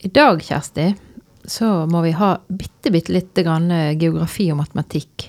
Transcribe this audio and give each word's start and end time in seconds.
i 0.00 0.08
dag, 0.08 0.40
Kjersti, 0.42 0.88
så 1.44 1.68
må 1.90 2.02
vi 2.04 2.12
ha 2.16 2.34
bitte, 2.48 2.92
bitte 2.92 3.12
lite 3.12 3.44
grann 3.46 3.70
eh, 3.74 3.92
geografi 3.98 4.50
og 4.52 4.60
matematikk 4.62 5.28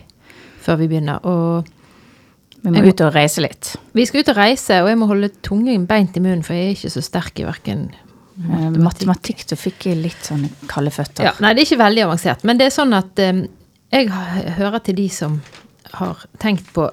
før 0.62 0.80
vi 0.82 0.90
begynner. 0.92 1.24
Og 1.26 1.68
Vi 2.62 2.70
må 2.72 2.84
ut 2.86 3.02
og 3.02 3.16
reise 3.16 3.42
litt. 3.42 3.74
vi 3.98 4.06
skal 4.06 4.22
ut 4.22 4.30
og 4.30 4.38
reise, 4.38 4.82
og 4.84 4.90
jeg 4.92 5.00
må 5.02 5.08
holde 5.10 5.32
tungen 5.42 5.88
beint 5.90 6.18
i 6.18 6.22
munnen, 6.22 6.44
for 6.46 6.54
jeg 6.54 6.68
er 6.70 6.76
ikke 6.76 6.94
så 6.94 7.02
sterk 7.02 7.42
i 7.42 7.48
verken 7.48 7.88
matematikk. 8.38 8.82
Matematikk, 8.82 9.42
du 9.50 9.56
fikk 9.60 9.88
litt 9.98 10.30
sånn 10.30 10.46
kalde 10.72 10.94
føtter. 10.94 11.26
Ja, 11.28 11.34
nei, 11.44 11.54
det 11.54 11.64
er 11.64 11.70
ikke 11.72 11.84
veldig 11.84 12.06
avansert. 12.08 12.46
Men 12.48 12.62
det 12.62 12.70
er 12.70 12.76
sånn 12.76 12.94
at 12.98 13.20
eh, 13.22 13.42
jeg 13.92 14.12
hører 14.60 14.80
til 14.86 14.96
de 15.02 15.08
som 15.12 15.42
har 15.98 16.22
tenkt 16.40 16.70
på 16.74 16.88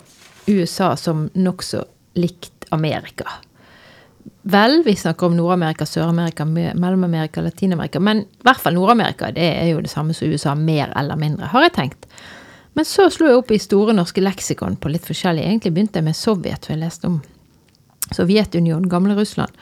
USA 0.48 0.95
som 0.96 1.29
nokså 1.38 1.84
likt 2.18 2.66
Amerika. 2.74 3.29
Vel, 4.43 4.82
vi 4.86 4.95
snakker 4.96 5.27
om 5.27 5.36
Nord-Amerika, 5.36 5.86
Sør-Amerika, 5.86 6.45
Mellom-Amerika, 6.45 7.43
Latin-Amerika. 7.43 8.00
Men 8.00 8.23
i 8.23 8.46
hvert 8.46 8.61
fall 8.62 8.77
Nord-Amerika. 8.77 9.33
Det 9.34 9.48
er 9.59 9.73
jo 9.73 9.80
det 9.84 9.91
samme 9.91 10.15
som 10.15 10.30
USA, 10.30 10.55
mer 10.55 10.92
eller 10.96 11.19
mindre, 11.20 11.51
har 11.52 11.66
jeg 11.66 11.74
tenkt. 11.77 12.06
Men 12.79 12.87
så 12.87 13.09
slo 13.10 13.27
jeg 13.27 13.41
opp 13.41 13.51
i 13.51 13.59
Store 13.59 13.95
norske 13.96 14.23
leksikon 14.23 14.79
på 14.79 14.93
litt 14.93 15.06
forskjellig. 15.09 15.43
Egentlig 15.43 15.74
begynte 15.74 15.98
jeg 15.98 16.06
med 16.06 16.16
Sovjet, 16.16 16.62
for 16.62 16.77
jeg 16.77 16.84
leste 16.84 17.10
om 17.10 17.19
Sovjetunionen, 18.15 18.88
gamle 18.88 19.19
Russland. 19.19 19.52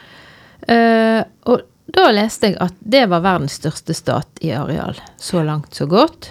Uh, 0.69 1.23
og 1.49 1.65
da 1.93 2.09
leste 2.13 2.51
jeg 2.51 2.59
at 2.61 2.75
det 2.79 3.05
var 3.09 3.23
verdens 3.25 3.57
største 3.57 3.95
stat 3.97 4.43
i 4.45 4.53
areal. 4.55 4.99
Så 5.17 5.41
langt, 5.43 5.73
så 5.75 5.87
godt. 5.89 6.29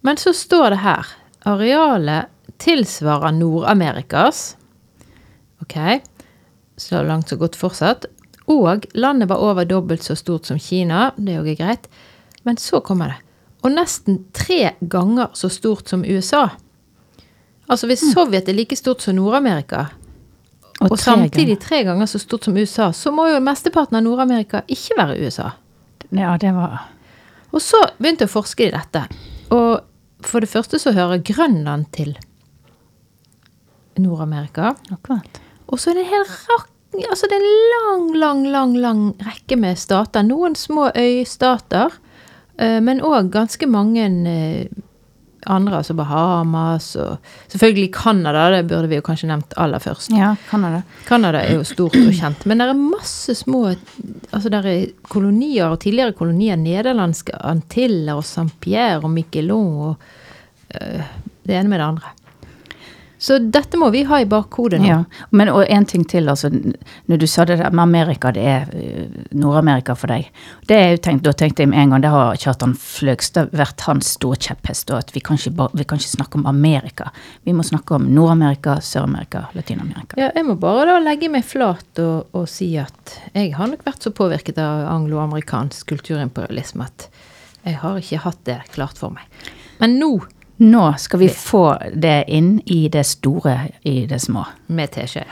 Men 0.00 0.16
så 0.16 0.32
står 0.34 0.72
det 0.72 0.80
her 0.86 1.12
arealet 1.48 2.30
tilsvarer 2.60 3.36
Nord-Amerikas. 3.36 4.54
Ok, 5.60 5.76
så 6.80 7.02
langt, 7.06 7.28
så 7.28 7.38
godt 7.40 7.58
fortsatt. 7.58 8.06
Og 8.50 8.86
landet 8.98 9.28
var 9.30 9.42
over 9.42 9.64
dobbelt 9.68 10.02
så 10.02 10.16
stort 10.18 10.48
som 10.48 10.58
Kina. 10.58 11.10
Det 11.16 11.36
er 11.36 11.44
jo 11.44 11.56
greit. 11.58 11.86
Men 12.42 12.56
så 12.56 12.80
kommer 12.80 13.12
det. 13.12 13.18
Og 13.62 13.74
nesten 13.74 14.24
tre 14.32 14.72
ganger 14.80 15.30
så 15.36 15.50
stort 15.52 15.88
som 15.88 16.04
USA. 16.04 16.48
Altså 17.70 17.86
hvis 17.86 18.02
Sovjet 18.10 18.48
er 18.48 18.56
like 18.56 18.76
stort 18.78 19.04
som 19.04 19.14
Nord-Amerika, 19.18 19.86
og, 20.80 20.94
tre 20.94 21.02
samtidig 21.04 21.58
ganger. 21.58 21.60
tre 21.66 21.82
ganger 21.84 22.08
så 22.08 22.18
stort 22.18 22.44
som 22.48 22.56
USA, 22.56 22.88
så 22.96 23.12
må 23.12 23.28
jo 23.28 23.42
mesteparten 23.44 23.98
av 23.98 24.02
Nord-Amerika 24.06 24.64
ikke 24.66 24.96
være 24.96 25.18
USA. 25.20 25.50
Ja, 26.10 26.36
det 26.40 26.54
var 26.56 26.88
Og 27.52 27.60
så 27.62 27.76
begynte 27.98 28.24
jeg 28.24 28.30
å 28.30 28.32
forske 28.32 28.66
i 28.66 28.72
dette. 28.72 29.04
Og 29.50 29.80
for 30.22 30.40
det 30.40 30.48
første 30.48 30.78
så 30.78 30.92
hører 30.94 31.18
Grønland 31.18 31.90
til 31.92 32.16
Nord-Amerika. 33.98 34.74
akkurat. 34.90 35.40
Og 35.70 35.80
så 35.80 35.92
er 35.92 36.00
det 36.00 36.06
en 36.06 36.14
hel 36.16 36.28
rakk 36.50 36.68
Altså 36.90 37.28
det 37.30 37.36
er 37.38 37.44
en 37.46 37.68
lang, 37.70 38.06
lang, 38.18 38.40
lang 38.50 38.72
lang 38.82 39.02
rekke 39.22 39.54
med 39.54 39.78
stater. 39.78 40.24
Noen 40.26 40.56
små 40.58 40.88
øystater, 40.90 41.94
eh, 42.58 42.80
men 42.82 42.98
òg 43.06 43.28
ganske 43.30 43.68
mange 43.70 44.08
eh, 44.26 44.64
andre, 45.46 45.78
altså 45.80 45.94
Bahamas 45.94 46.96
og 47.00 47.30
Selvfølgelig 47.48 47.92
Canada, 47.94 48.48
det 48.50 48.66
burde 48.68 48.90
vi 48.90 48.98
jo 48.98 49.04
kanskje 49.06 49.30
nevnt 49.30 49.54
aller 49.56 49.78
først. 49.78 50.10
Ja, 50.12 50.34
Canada. 50.50 50.82
Canada 51.06 51.44
er 51.44 51.60
jo 51.60 51.64
stort 51.64 51.96
og 51.96 52.12
kjent, 52.12 52.44
men 52.50 52.60
det 52.60 52.68
er 52.68 52.82
masse 52.82 53.34
små 53.38 53.62
altså 53.70 54.50
der 54.52 54.66
er 54.66 54.86
kolonier 55.08 55.70
og 55.70 55.80
tidligere 55.84 56.16
kolonier, 56.18 56.58
nederlandske 56.60 57.38
Antiller 57.38 58.18
og 58.18 58.26
Saint-Pierre 58.26 59.00
og 59.04 59.10
Miquelon 59.14 59.72
og 59.90 60.10
uh, 60.74 61.08
det 61.46 61.56
ene 61.56 61.70
med 61.70 61.80
det 61.80 61.86
andre. 61.86 62.12
Så 63.20 63.36
dette 63.52 63.76
må 63.76 63.90
vi 63.92 64.00
ha 64.08 64.22
i 64.22 64.26
bakhodet 64.28 64.78
nå. 64.80 64.86
Ja, 64.88 64.98
men 65.36 65.50
og 65.52 65.66
en 65.68 65.84
ting 65.84 66.06
til, 66.08 66.30
altså, 66.32 66.48
når 66.48 67.20
du 67.20 67.26
sa 67.28 67.44
det 67.44 67.58
der 67.60 67.74
med 67.74 67.82
Amerika, 67.82 68.30
det 68.32 68.46
er 68.48 68.70
eh, 68.72 69.18
Nord-Amerika 69.36 69.92
for 69.98 70.08
deg. 70.08 70.30
Det 70.68 70.78
er 70.78 70.94
jo 70.94 71.02
tenkt, 71.04 71.26
Da 71.26 71.34
tenkte 71.36 71.66
jeg 71.66 71.68
med 71.68 71.82
en 71.82 71.92
gang, 71.92 72.04
det 72.06 72.12
har 72.14 72.38
Kjartan 72.40 72.72
Fløgstad 72.80 73.52
vært 73.52 73.84
hans 73.84 74.14
store 74.16 74.40
kjepphest, 74.40 74.88
og 74.88 75.04
at 75.04 75.12
vi 75.12 75.20
kan, 75.20 75.36
ikke 75.36 75.68
vi 75.76 75.84
kan 75.84 76.00
ikke 76.00 76.14
snakke 76.14 76.40
om 76.40 76.48
Amerika. 76.48 77.10
Vi 77.44 77.52
må 77.52 77.66
snakke 77.66 77.98
om 77.98 78.08
Nord-Amerika, 78.08 78.78
Sør-Amerika, 78.80 79.44
Latin-Amerika. 79.52 80.16
Ja, 80.16 80.32
jeg 80.34 80.48
må 80.48 80.56
bare 80.60 80.88
da 80.88 80.96
legge 81.04 81.28
meg 81.28 81.44
flat 81.44 82.00
og, 82.00 82.32
og 82.32 82.48
si 82.48 82.72
at 82.80 83.18
jeg 83.36 83.52
har 83.58 83.68
nok 83.68 83.84
vært 83.84 84.08
så 84.08 84.16
påvirket 84.16 84.58
av 84.64 84.88
angloamerikansk 84.96 85.92
kulturimperialisme 85.92 86.88
at 86.88 87.10
jeg 87.66 87.76
har 87.82 88.00
ikke 88.00 88.24
hatt 88.24 88.44
det 88.48 88.60
klart 88.72 88.96
for 88.96 89.12
meg. 89.12 89.28
Men 89.80 89.98
nå, 90.00 90.14
Nå 90.60 90.94
skal 90.98 91.20
vi 91.20 91.28
få 91.28 91.78
det 91.94 92.24
inn 92.28 92.58
i 92.66 92.88
det 92.92 93.06
store 93.08 93.54
i 93.82 94.06
det 94.06 94.18
små. 94.20 94.44
med 94.66 94.90
teskje. 94.92 95.24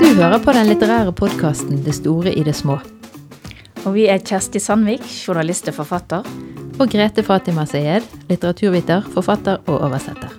Du 0.00 0.06
hører 0.18 0.38
på 0.42 0.52
den 0.52 0.66
litterære 0.66 1.12
podkasten 1.12 1.84
Det 1.84 1.94
store 1.94 2.34
i 2.34 2.42
det 2.42 2.56
små. 2.56 2.80
Og 3.84 3.94
vi 3.94 4.08
er 4.10 4.18
Kjersti 4.18 4.58
Sandvik, 4.58 5.06
journalist 5.28 5.68
og 5.68 5.74
forfatter. 5.74 6.26
Og 6.80 6.90
Grete 6.90 7.22
Fatima 7.22 7.66
Sayed, 7.66 8.02
litteraturviter, 8.28 9.06
forfatter 9.14 9.62
og 9.66 9.80
oversetter. 9.80 10.34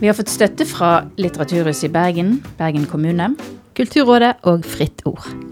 Vi 0.00 0.06
har 0.06 0.14
fått 0.14 0.28
støtte 0.28 0.66
fra 0.66 1.06
Litteraturhuset 1.16 1.88
i 1.88 1.92
Bergen, 1.92 2.44
Bergen 2.58 2.84
kommune. 2.84 3.32
Kulturrådet 3.76 4.34
og 4.42 4.64
Fritt 4.64 5.06
Ord. 5.06 5.49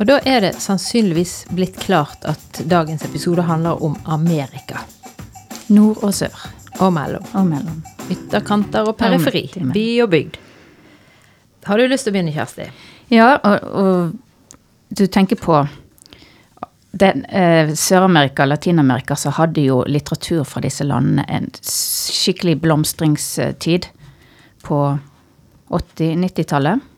Og 0.00 0.06
da 0.08 0.16
er 0.24 0.40
det 0.40 0.54
sannsynligvis 0.64 1.34
blitt 1.52 1.76
klart 1.82 2.24
at 2.24 2.62
dagens 2.64 3.02
episode 3.04 3.44
handler 3.44 3.82
om 3.84 3.98
Amerika. 4.08 4.80
Nord 5.68 6.00
og 6.00 6.14
sør. 6.16 6.46
Og 6.80 6.94
mellom. 6.96 7.26
Og 7.36 7.44
mellom. 7.44 7.82
Ytterkanter 8.08 8.88
og 8.88 8.96
periferi. 8.96 9.44
By 9.60 9.84
og 10.06 10.08
bygd. 10.14 10.38
Har 11.68 11.76
du 11.76 11.84
lyst 11.84 12.08
til 12.08 12.14
å 12.14 12.16
begynne, 12.16 12.32
Kjersti? 12.32 12.70
Ja, 13.12 13.34
og, 13.44 13.68
og 13.76 14.96
du 14.96 15.04
tenker 15.12 15.36
på 15.36 15.60
den, 16.96 17.26
eh, 17.28 17.74
Sør-Amerika 17.76 18.46
og 18.46 18.54
Latin-Amerika 18.54 19.18
så 19.20 19.34
hadde 19.36 19.66
jo 19.68 19.82
litteratur 19.84 20.46
fra 20.48 20.64
disse 20.64 20.86
landene 20.88 21.26
en 21.28 21.50
skikkelig 21.60 22.56
blomstringstid 22.64 23.90
på 24.64 24.80
80-, 25.68 26.16
90-tallet. 26.24 26.89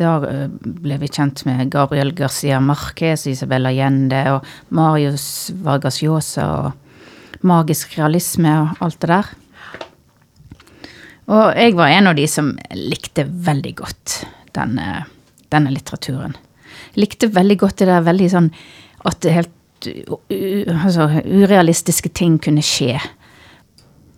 Da 0.00 0.16
ble 0.22 0.96
vi 1.02 1.10
kjent 1.12 1.44
med 1.44 1.70
Gabriel 1.72 2.14
Garcia 2.16 2.60
Marquez, 2.64 3.26
Isabella 3.28 3.72
Allende 3.72 4.22
og 4.32 4.46
Marius 4.72 5.52
Vargas 5.64 6.00
Llosa 6.02 6.46
og 6.62 7.44
magisk 7.44 7.98
realisme 7.98 8.52
og 8.62 8.84
alt 8.86 9.00
det 9.02 9.10
der. 9.12 9.32
Og 11.32 11.56
jeg 11.56 11.74
var 11.78 11.92
en 11.92 12.10
av 12.10 12.16
de 12.18 12.26
som 12.28 12.52
likte 12.76 13.24
veldig 13.24 13.74
godt 13.78 14.22
denne, 14.56 15.04
denne 15.52 15.72
litteraturen. 15.74 16.34
Likte 16.98 17.30
veldig 17.32 17.58
godt 17.60 17.82
det 17.82 17.90
der 17.92 18.06
veldig 18.06 18.30
sånn 18.32 18.48
at 19.08 19.28
helt 19.28 19.88
altså, 19.88 21.08
urealistiske 21.24 22.12
ting 22.16 22.38
kunne 22.42 22.64
skje. 22.64 22.96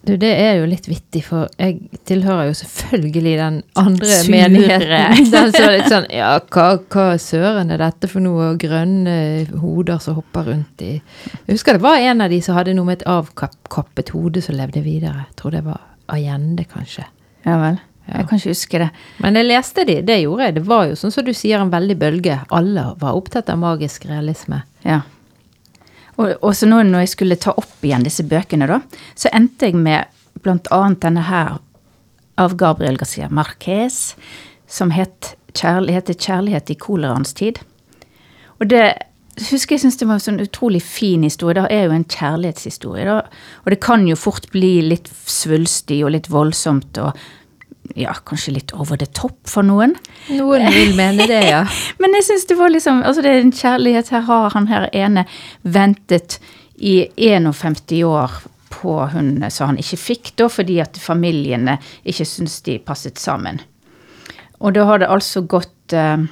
Du, 0.04 0.12
det 0.20 0.30
er 0.36 0.58
jo 0.58 0.66
litt 0.68 0.84
vittig, 0.90 1.22
for 1.24 1.48
jeg 1.56 1.78
tilhører 2.04 2.50
jo 2.50 2.56
selvfølgelig 2.58 3.32
den 3.40 3.54
andre 3.80 4.10
Sure. 4.10 4.32
menigheten. 4.34 5.30
Den 5.32 5.52
som 5.54 5.64
er 5.64 5.72
litt 5.78 5.88
sånn 5.88 6.08
Ja, 6.12 6.34
hva, 6.52 6.66
hva 6.92 7.06
søren 7.22 7.72
er 7.72 7.80
dette 7.80 8.10
for 8.12 8.20
noe? 8.24 8.50
Grønne 8.60 9.14
hoder 9.62 10.02
som 10.04 10.18
hopper 10.18 10.44
rundt 10.50 10.84
i 10.84 10.90
Jeg 10.98 11.54
husker 11.54 11.78
det 11.78 11.84
var 11.86 11.96
en 12.04 12.20
av 12.20 12.28
de 12.34 12.42
som 12.44 12.58
hadde 12.58 12.74
noe 12.76 12.84
med 12.90 13.00
et 13.00 13.06
avkappet 13.08 14.12
hode 14.12 14.42
som 14.44 14.58
levde 14.60 14.84
videre. 14.84 15.24
Jeg 15.30 15.40
tror 15.40 15.56
det 15.56 15.64
var 15.64 15.80
Allende, 16.12 16.66
kanskje. 16.68 17.06
Ja 17.48 17.56
vel. 17.62 17.78
Ja. 18.04 18.18
Jeg 18.18 18.26
kan 18.28 18.36
ikke 18.42 18.52
huske 18.52 18.78
det. 18.82 18.90
Men 19.24 19.38
jeg 19.40 19.46
leste 19.48 19.86
de, 19.88 19.94
det 20.04 20.18
gjorde 20.20 20.44
jeg. 20.50 20.54
Det 20.58 20.66
var 20.68 20.82
jo 20.90 20.98
sånn 21.00 21.14
som 21.14 21.24
du 21.24 21.32
sier, 21.32 21.62
en 21.64 21.70
veldig 21.72 21.96
bølge. 22.02 22.34
Alle 22.52 22.90
var 23.00 23.16
opptatt 23.16 23.48
av 23.48 23.56
magisk 23.62 24.04
realisme. 24.10 24.58
Ja. 24.84 24.98
Og, 26.16 26.34
og 26.40 26.50
så 26.54 26.68
nå 26.68 26.82
når 26.86 27.04
jeg 27.04 27.14
skulle 27.14 27.40
ta 27.40 27.54
opp 27.58 27.84
igjen 27.84 28.04
disse 28.06 28.24
bøkene, 28.26 28.68
da, 28.70 28.80
så 29.18 29.32
endte 29.34 29.70
jeg 29.70 29.78
med 29.78 30.10
annet 30.44 31.00
denne 31.02 31.24
her 31.26 31.56
av 32.40 32.56
Gabriel 32.58 32.98
Garcia 33.00 33.30
Marquez, 33.30 34.14
som 34.66 34.92
het 34.94 35.34
Kjærlighet, 35.54 36.08
heter 36.08 36.14
'Kjærlighet 36.18 36.70
i 36.70 36.74
koleraens 36.74 37.34
tid'. 37.34 37.60
Og 38.58 38.70
det 38.70 38.94
husker 39.50 39.74
jeg 39.74 39.80
syns 39.84 39.96
det 39.96 40.08
var 40.08 40.18
en 40.18 40.24
sånn 40.24 40.42
utrolig 40.42 40.82
fin 40.82 41.22
historie. 41.22 41.62
Det 41.62 41.70
er 41.70 41.84
jo 41.88 41.94
en 41.96 42.06
kjærlighetshistorie. 42.10 43.06
Da. 43.06 43.20
Og 43.64 43.70
det 43.70 43.80
kan 43.80 44.06
jo 44.08 44.18
fort 44.18 44.50
bli 44.54 44.80
litt 44.82 45.10
svulstig 45.26 46.04
og 46.04 46.14
litt 46.14 46.30
voldsomt 46.30 46.98
og 47.02 47.18
ja, 47.94 48.14
kanskje 48.26 48.56
litt 48.56 48.72
over 48.72 48.96
the 48.96 49.06
top 49.06 49.36
for 49.48 49.66
noen. 49.66 49.94
Noen 50.32 50.66
vil 50.72 50.94
mene 50.96 51.26
det, 51.28 51.42
ja. 51.50 51.62
Men 52.02 52.16
jeg 52.18 52.28
syns 52.28 52.48
det 52.50 52.58
var 52.58 52.72
liksom 52.72 53.02
Altså, 53.04 53.22
det 53.22 53.32
er 53.32 53.42
en 53.42 53.54
kjærlighet. 53.54 54.12
Her 54.14 54.26
har 54.28 54.54
han 54.56 54.68
her 54.70 54.88
ene 54.92 55.26
ventet 55.62 56.38
i 56.74 57.04
51 57.16 58.02
år 58.08 58.40
på 58.74 58.96
hun 59.12 59.36
som 59.50 59.70
han 59.70 59.78
ikke 59.78 60.00
fikk, 60.00 60.32
da, 60.40 60.48
fordi 60.50 60.80
at 60.82 60.98
familiene 60.98 61.78
ikke 62.02 62.26
syntes 62.26 62.58
de 62.66 62.80
passet 62.82 63.20
sammen. 63.20 63.60
Og 64.58 64.74
da 64.74 64.86
har 64.88 65.02
det 65.02 65.10
altså 65.12 65.44
gått 65.46 65.94
eh, 65.94 66.24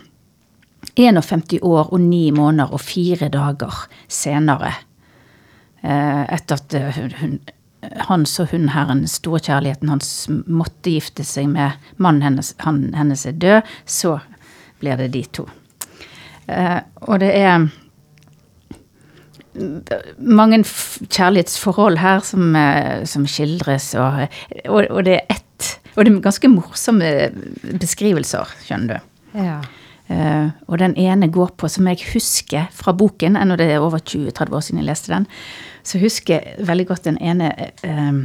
51 0.99 1.60
år 1.62 1.93
og 1.93 2.00
9 2.00 2.31
måneder 2.37 2.75
og 2.75 2.82
4 2.82 3.28
dager 3.32 3.84
senere. 4.10 4.72
Eh, 5.82 6.22
etter 6.34 6.58
at 6.58 6.76
hun, 7.20 7.38
hans 8.08 8.34
og 8.40 8.52
hun 8.52 8.69
her, 8.73 8.90
den 8.90 9.06
store 9.11 9.40
kjærligheten 9.43 9.90
hans, 9.90 10.11
måtte 10.46 10.94
gifte 10.94 11.25
seg 11.26 11.50
med 11.50 11.79
mannen 12.02 12.23
hennes, 12.23 12.52
han, 12.62 12.84
hennes 12.96 13.26
er 13.26 13.38
død, 13.43 13.75
så 13.87 14.19
blir 14.82 15.00
det 15.00 15.12
de 15.14 15.23
to. 15.34 15.46
Eh, 16.50 16.81
og 17.06 17.23
det 17.23 17.32
er 17.38 17.69
mange 20.17 20.62
kjærlighetsforhold 20.62 22.00
her 22.00 22.23
som, 22.25 22.56
eh, 22.56 23.05
som 23.08 23.26
skildres, 23.29 23.93
og, 23.99 24.25
og, 24.64 24.87
og 24.88 25.05
det 25.08 25.20
er 25.20 25.26
ett 25.28 25.49
Og 25.93 26.06
det 26.06 26.08
er 26.08 26.23
ganske 26.25 26.49
morsomme 26.49 27.08
beskrivelser, 27.78 28.49
skjønner 28.64 28.96
du. 28.96 29.11
Ja. 29.44 29.58
Uh, 30.08 30.49
og 30.67 30.81
den 30.81 30.94
ene 30.96 31.28
går 31.32 31.52
på, 31.61 31.69
som 31.69 31.87
jeg 31.87 32.00
husker 32.14 32.70
fra 32.73 32.94
boken, 32.96 33.37
ennå 33.37 33.58
det 33.61 33.69
er 33.70 33.85
over 33.85 34.00
20-30 34.00 34.56
år 34.56 34.64
siden 34.64 34.81
jeg 34.81 34.88
leste 34.88 35.12
den, 35.12 35.26
så 35.87 36.00
husker 36.02 36.38
jeg 36.38 36.67
veldig 36.69 36.87
godt 36.88 37.08
den 37.08 37.19
ene 37.23 37.50
eh, 37.82 38.23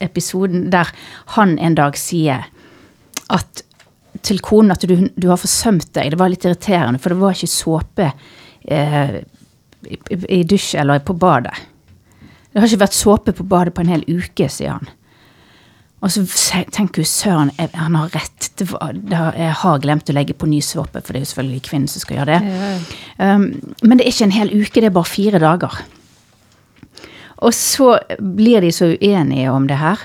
episoden 0.00 0.70
der 0.72 0.90
han 1.36 1.56
en 1.58 1.76
dag 1.78 1.98
sier 2.00 2.48
at 3.32 3.62
til 4.24 4.40
konen 4.40 4.72
at 4.72 4.84
du, 4.88 4.96
du 5.12 5.28
har 5.28 5.40
forsømt 5.40 5.90
deg. 5.96 6.12
Det 6.12 6.18
var 6.20 6.30
litt 6.32 6.46
irriterende, 6.46 7.00
for 7.02 7.12
det 7.12 7.20
var 7.20 7.36
ikke 7.36 7.52
såpe 7.52 8.10
eh, 8.64 9.16
i, 9.86 9.98
i 10.38 10.42
dusj 10.48 10.76
eller 10.80 11.02
på 11.04 11.16
badet. 11.20 11.54
Det 12.50 12.62
har 12.62 12.70
ikke 12.70 12.86
vært 12.86 12.96
såpe 12.96 13.34
på 13.36 13.44
badet 13.44 13.74
på 13.76 13.84
en 13.84 13.92
hel 13.92 14.06
uke, 14.08 14.48
sier 14.48 14.78
han. 14.78 14.88
Og 16.04 16.12
så 16.12 16.22
tenker 16.72 17.02
hun 17.02 17.08
søren, 17.08 17.50
han 17.56 17.96
har 17.98 18.12
rett. 18.14 18.50
Det 18.56 18.68
var, 18.70 18.94
det 18.96 19.16
har, 19.16 19.36
jeg 19.36 19.54
har 19.60 19.82
glemt 19.82 20.12
å 20.12 20.14
legge 20.16 20.36
på 20.36 20.48
ny 20.48 20.62
såpe, 20.64 21.00
for 21.02 21.12
det 21.12 21.20
er 21.20 21.24
jo 21.26 21.30
selvfølgelig 21.32 21.62
kvinnen 21.66 21.90
som 21.90 22.04
skal 22.04 22.20
gjøre 22.20 22.36
det. 22.36 22.54
Ja. 22.56 23.34
Um, 23.36 23.46
men 23.82 23.98
det 23.98 24.06
er 24.06 24.12
ikke 24.12 24.28
en 24.28 24.36
hel 24.36 24.52
uke, 24.54 24.80
det 24.80 24.90
er 24.90 24.96
bare 24.96 25.10
fire 25.10 25.40
dager. 25.42 25.80
Og 27.44 27.54
så 27.54 27.96
blir 28.18 28.64
de 28.64 28.72
så 28.72 28.92
uenige 28.94 29.52
om 29.52 29.66
det 29.68 29.80
her 29.80 30.00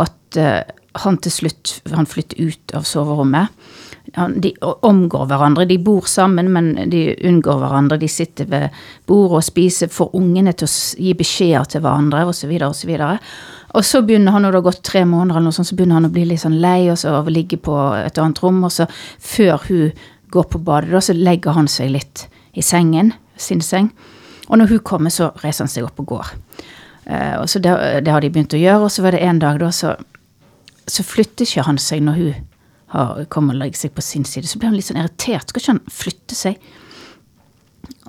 at 0.00 0.38
uh, 0.40 0.62
han 1.04 1.18
til 1.22 1.32
slutt 1.32 1.76
han 1.92 2.08
flytter 2.08 2.40
ut 2.40 2.74
av 2.74 2.86
soverommet. 2.88 3.52
Han, 4.16 4.40
de 4.42 4.50
omgår 4.60 5.26
hverandre. 5.30 5.66
De 5.70 5.76
bor 5.78 6.08
sammen, 6.10 6.48
men 6.50 6.72
de 6.90 7.02
unngår 7.28 7.60
hverandre. 7.62 8.00
De 8.00 8.08
sitter 8.10 8.48
ved 8.50 8.80
bordet 9.06 9.38
og 9.38 9.46
spiser, 9.46 9.92
får 9.92 10.16
ungene 10.18 10.54
til 10.56 10.66
å 10.66 10.72
gi 11.04 11.14
beskjeder 11.18 11.68
til 11.70 11.84
hverandre 11.84 12.24
osv. 12.26 12.50
Videre. 12.88 13.18
og 13.70 13.84
så 13.86 14.02
begynner 14.02 14.34
han, 14.34 14.42
når 14.42 14.50
det 14.50 14.58
har 14.58 14.68
gått 14.70 14.82
tre 14.82 15.04
måneder, 15.04 15.36
eller 15.36 15.50
noe 15.50 15.54
sånt, 15.54 15.68
så 15.70 15.78
begynner 15.78 16.00
han 16.00 16.10
å 16.10 16.14
bli 16.14 16.24
litt 16.26 16.42
sånn 16.42 16.58
lei 16.62 16.90
og 16.90 16.98
så 16.98 17.14
av 17.20 17.28
å 17.28 17.34
ligge 17.34 17.60
på 17.60 17.76
et 18.00 18.18
annet 18.18 18.42
rom. 18.42 18.64
Og 18.66 18.72
så 18.74 18.88
før 19.18 19.68
hun 19.68 19.92
går 20.34 20.48
på 20.50 20.62
badet, 20.64 21.04
så 21.04 21.14
legger 21.14 21.54
han 21.54 21.70
seg 21.70 21.94
litt 21.94 22.26
i 22.58 22.64
sengen, 22.66 23.12
sin 23.38 23.62
seng. 23.62 23.92
Og 24.50 24.58
når 24.58 24.72
hun 24.74 24.82
kommer, 24.86 25.12
så 25.14 25.30
reiser 25.44 25.64
han 25.64 25.70
seg 25.72 25.86
opp 25.86 26.00
og 26.02 26.08
går. 26.10 26.30
Eh, 27.06 27.36
og 27.38 27.46
så 27.50 27.62
det, 27.62 27.72
det 28.04 28.10
har 28.12 28.22
de 28.24 28.30
begynt 28.34 28.56
å 28.56 28.60
gjøre, 28.60 28.86
og 28.88 28.90
så 28.92 29.04
var 29.06 29.14
det 29.14 29.22
en 29.26 29.38
dag 29.42 29.60
da, 29.62 29.70
så, 29.74 29.94
så 30.90 31.04
flytter 31.06 31.46
ikke 31.46 31.66
han 31.68 31.78
seg 31.80 32.02
når 32.06 32.18
hun 32.18 32.46
har, 32.90 33.24
kommer 33.30 33.54
og 33.54 33.62
legger 33.62 33.84
seg 33.84 33.94
på 33.94 34.02
sin 34.02 34.26
side. 34.26 34.50
Så 34.50 34.58
blir 34.58 34.72
han 34.72 34.76
litt 34.78 34.88
sånn 34.90 34.98
irritert. 34.98 35.52
Skal 35.52 35.62
ikke 35.62 35.74
han 35.76 35.84
flytte 35.94 36.38
seg? 36.38 36.58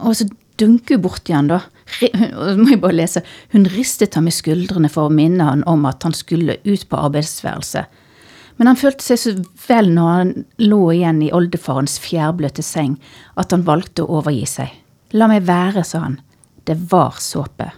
Og 0.02 0.16
så 0.18 0.26
dunker 0.62 0.98
hun 0.98 1.04
borti 1.06 1.34
han 1.38 1.50
da. 1.52 1.62
Hun- 2.00 2.58
må 2.64 2.70
jeg 2.74 2.82
bare 2.82 2.98
lese. 2.98 3.22
Hun 3.54 3.68
ristet 3.76 4.18
ham 4.18 4.30
i 4.30 4.34
skuldrene 4.34 4.90
for 4.90 5.10
å 5.10 5.14
minne 5.14 5.46
han 5.48 5.62
om 5.70 5.86
at 5.90 6.04
han 6.08 6.16
skulle 6.18 6.58
ut 6.66 6.88
på 6.90 7.00
arbeidsværelse. 7.06 7.86
Men 8.58 8.70
han 8.70 8.78
følte 8.78 9.06
seg 9.06 9.18
så 9.22 9.32
vel 9.68 9.88
når 9.94 10.10
han 10.18 10.34
lå 10.62 10.82
igjen 10.94 11.22
i 11.26 11.32
oldefarens 11.34 11.96
fjærbløte 12.04 12.62
seng, 12.66 12.98
at 13.40 13.54
han 13.56 13.64
valgte 13.66 14.04
å 14.04 14.20
overgi 14.20 14.44
seg. 14.50 14.74
La 15.18 15.26
meg 15.32 15.48
være, 15.48 15.82
sa 15.88 16.04
han. 16.04 16.20
Det 16.64 16.78
var 16.92 17.16
såpe. 17.20 17.72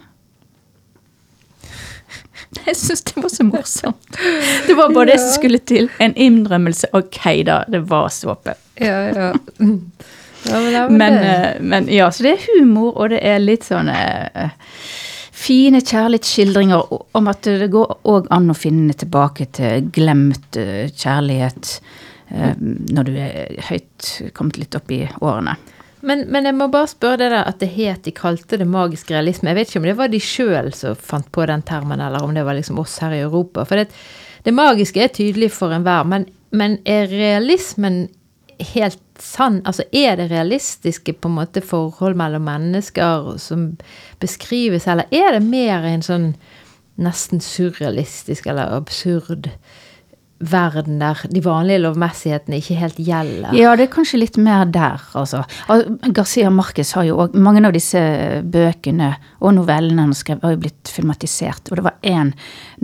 Jeg 2.66 2.76
syns 2.76 3.02
det 3.02 3.22
var 3.22 3.28
så 3.28 3.44
morsomt. 3.44 4.18
Det 4.66 4.74
var 4.74 4.92
bare 4.94 5.12
det 5.12 5.20
som 5.20 5.32
skulle 5.34 5.58
til. 5.58 5.90
En 5.98 6.14
innrømmelse. 6.16 6.92
Ok, 6.92 7.20
da, 7.46 7.62
det 7.68 7.84
var 7.90 8.08
såpe. 8.08 8.54
Ja, 8.74 9.00
ja. 9.08 9.32
ja 9.58 10.60
men, 10.60 10.72
ja, 10.72 10.88
men 10.88 11.18
eh, 11.18 11.50
men 11.60 11.88
ja, 11.88 12.10
så 12.12 12.22
det 12.26 12.36
er 12.36 12.46
humor, 12.52 12.96
og 12.96 13.10
det 13.14 13.20
er 13.24 13.42
litt 13.42 13.66
sånne 13.66 13.98
eh, 14.34 14.56
fine 15.34 15.80
kjærlighetsskildringer 15.80 16.92
om 17.16 17.30
at 17.32 17.46
det 17.48 17.70
går 17.72 17.98
òg 18.10 18.28
an 18.34 18.52
å 18.52 18.56
finne 18.56 18.94
tilbake 18.96 19.48
til 19.56 19.88
glemt 19.94 20.58
eh, 20.60 20.90
kjærlighet 20.92 21.78
når 22.34 23.04
du 23.06 23.10
er 23.20 23.58
høyt 23.68 24.06
kommet 24.34 24.56
litt 24.58 24.74
opp 24.74 24.88
i 24.90 25.02
årene. 25.22 25.52
Men, 26.06 26.24
men 26.32 26.48
jeg 26.48 26.56
må 26.56 26.68
bare 26.72 26.90
spørre 26.90 27.20
det 27.24 27.30
der 27.32 27.48
at 27.48 27.60
det 27.62 27.70
het 27.74 28.04
de 28.06 28.12
kalte 28.14 28.58
det 28.60 28.66
magisk 28.68 29.10
realisme. 29.12 29.50
Jeg 29.50 29.58
vet 29.58 29.70
ikke 29.70 29.82
om 29.82 29.88
det 29.88 29.96
var 29.98 30.12
de 30.12 30.20
sjøl 30.22 30.72
som 30.76 30.98
fant 30.98 31.30
på 31.32 31.46
den 31.50 31.64
termen, 31.66 32.02
eller 32.04 32.24
om 32.24 32.34
det 32.36 32.44
var 32.46 32.58
liksom 32.58 32.80
oss 32.82 32.98
her 33.02 33.16
i 33.16 33.22
Europa. 33.24 33.64
For 33.68 33.80
det, 33.80 33.88
det 34.44 34.54
magiske 34.54 35.02
er 35.02 35.14
tydelig 35.14 35.50
for 35.56 35.74
enhver, 35.74 36.04
men, 36.08 36.28
men 36.54 36.78
er 36.84 37.08
realismen 37.12 38.06
helt 38.74 39.00
sann? 39.18 39.62
Altså 39.64 39.86
er 39.92 40.18
det 40.20 40.30
realistiske 40.32 41.16
på 41.16 41.30
en 41.30 41.38
måte 41.38 41.62
forhold 41.64 42.18
mellom 42.18 42.46
mennesker 42.48 43.34
som 43.42 43.72
beskrives, 44.22 44.88
eller 44.90 45.10
er 45.14 45.36
det 45.38 45.44
mer 45.46 45.86
en 45.88 46.04
sånn 46.04 46.28
nesten 47.00 47.40
surrealistisk 47.42 48.46
eller 48.46 48.76
absurd 48.76 49.48
verden 50.50 50.98
der 51.02 51.20
de 51.30 51.42
vanlige 51.44 51.82
lovmessighetene 51.84 52.58
ikke 52.60 52.76
helt 52.78 53.00
gjelder? 53.00 53.54
Ja, 53.56 53.74
det 53.78 53.86
er 53.88 53.92
kanskje 53.94 54.20
litt 54.20 54.38
mer 54.40 54.64
der, 54.70 55.02
altså. 55.18 55.42
Garcia 56.14 56.50
Marquez 56.54 56.92
har 56.96 57.08
jo 57.08 57.18
òg 57.24 57.34
Mange 57.44 57.64
av 57.66 57.74
disse 57.74 58.00
bøkene 58.42 59.10
og 59.40 59.56
novellene 59.58 60.06
han 60.06 60.14
skrev, 60.16 60.40
har 60.42 60.54
jo 60.54 60.62
blitt 60.64 60.90
filmatisert. 60.90 61.68
Og 61.70 61.80
det 61.80 61.86
var 61.86 61.98
én 62.06 62.32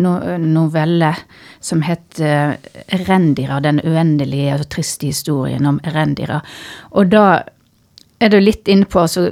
no 0.00 0.16
novelle 0.40 1.14
som 1.60 1.82
het 1.82 2.20
uh, 2.20 2.56
'Erendira', 2.88 3.60
den 3.60 3.80
uendelige 3.84 4.58
og 4.58 4.68
triste 4.68 5.06
historien 5.06 5.66
om 5.66 5.80
Erendira. 5.84 6.40
Og 6.90 7.10
da 7.12 7.42
er 8.20 8.32
du 8.32 8.38
litt 8.40 8.68
inne 8.68 8.88
på 8.88 9.00
altså, 9.00 9.28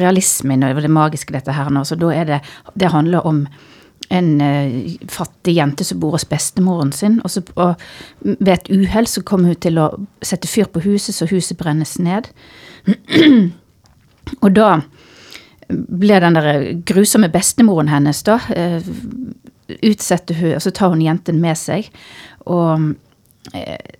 realismen 0.00 0.64
og 0.64 0.80
det 0.82 0.92
magiske 0.92 1.34
dette 1.36 1.52
her 1.52 1.70
nå. 1.72 1.84
Så 1.84 1.98
da 2.00 2.12
er 2.14 2.24
det 2.24 2.40
Det 2.74 2.92
handler 2.92 3.26
om 3.26 3.46
en 4.08 4.40
eh, 4.40 4.96
fattig 5.08 5.56
jente 5.56 5.84
som 5.84 6.00
bor 6.00 6.16
hos 6.16 6.26
bestemoren 6.28 6.92
sin. 6.92 7.18
Og, 7.24 7.30
så, 7.30 7.42
og 7.54 7.74
ved 8.22 8.52
et 8.54 8.70
uhell 8.70 9.08
så 9.10 9.22
kommer 9.26 9.52
hun 9.52 9.62
til 9.62 9.80
å 9.82 9.88
sette 10.24 10.50
fyr 10.50 10.70
på 10.72 10.84
huset, 10.86 11.14
så 11.16 11.28
huset 11.30 11.58
brennes 11.58 11.96
ned. 12.02 12.30
og 14.44 14.50
da 14.56 14.70
blir 15.68 16.22
den 16.22 16.38
der 16.38 16.50
grusomme 16.86 17.30
bestemoren 17.32 17.90
hennes, 17.90 18.22
da 18.26 18.38
eh, 18.54 18.84
utsetter 19.82 20.38
hun, 20.38 20.54
og 20.54 20.62
så 20.62 20.70
tar 20.74 20.94
hun 20.94 21.02
jenten 21.02 21.42
med 21.42 21.58
seg. 21.58 21.90
Og 22.46 22.92
eh, 23.54 23.94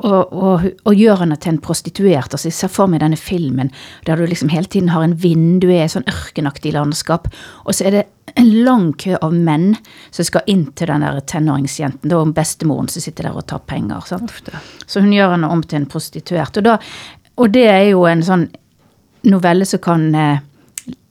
og, 0.00 0.32
og, 0.32 0.66
og 0.88 0.96
gjør 0.96 1.24
henne 1.24 1.36
til 1.40 1.54
en 1.54 1.62
prostituert. 1.62 2.32
Altså, 2.32 2.48
jeg 2.48 2.56
ser 2.56 2.72
for 2.72 2.90
meg 2.90 3.02
denne 3.02 3.18
filmen 3.20 3.68
der 4.06 4.16
du 4.16 4.24
liksom 4.28 4.48
hele 4.52 4.70
tiden 4.70 4.92
har 4.94 5.04
en 5.04 5.16
vindu 5.20 5.68
du 5.68 5.74
i 5.74 5.82
et 5.82 5.92
sånn 5.92 6.08
ørkenaktig 6.08 6.72
landskap, 6.72 7.28
og 7.66 7.76
så 7.76 7.84
er 7.84 7.96
det 7.98 8.06
en 8.34 8.50
lang 8.64 8.92
kø 9.00 9.16
av 9.20 9.34
menn 9.34 9.72
som 10.10 10.26
skal 10.26 10.46
inn 10.50 10.66
til 10.76 10.90
den 10.92 11.04
der 11.06 11.20
tenåringsjenten. 11.20 12.10
Det 12.10 12.18
er 12.18 12.34
bestemoren 12.36 12.90
som 12.92 13.04
sitter 13.04 13.28
der 13.28 13.38
og 13.40 13.46
tar 13.50 13.62
penger. 13.66 14.04
Sant? 14.08 14.34
Så 14.86 15.02
hun 15.04 15.14
gjør 15.14 15.36
henne 15.36 15.50
om 15.50 15.64
til 15.64 15.82
en 15.82 15.88
prostituert. 15.90 16.60
Og, 16.60 16.66
da, 16.66 16.78
og 17.40 17.54
det 17.54 17.66
er 17.70 17.88
jo 17.92 18.06
en 18.10 18.24
sånn 18.26 18.46
novelle 19.28 19.66
som 19.68 19.82
kan 19.84 20.06
eh, 20.16 20.46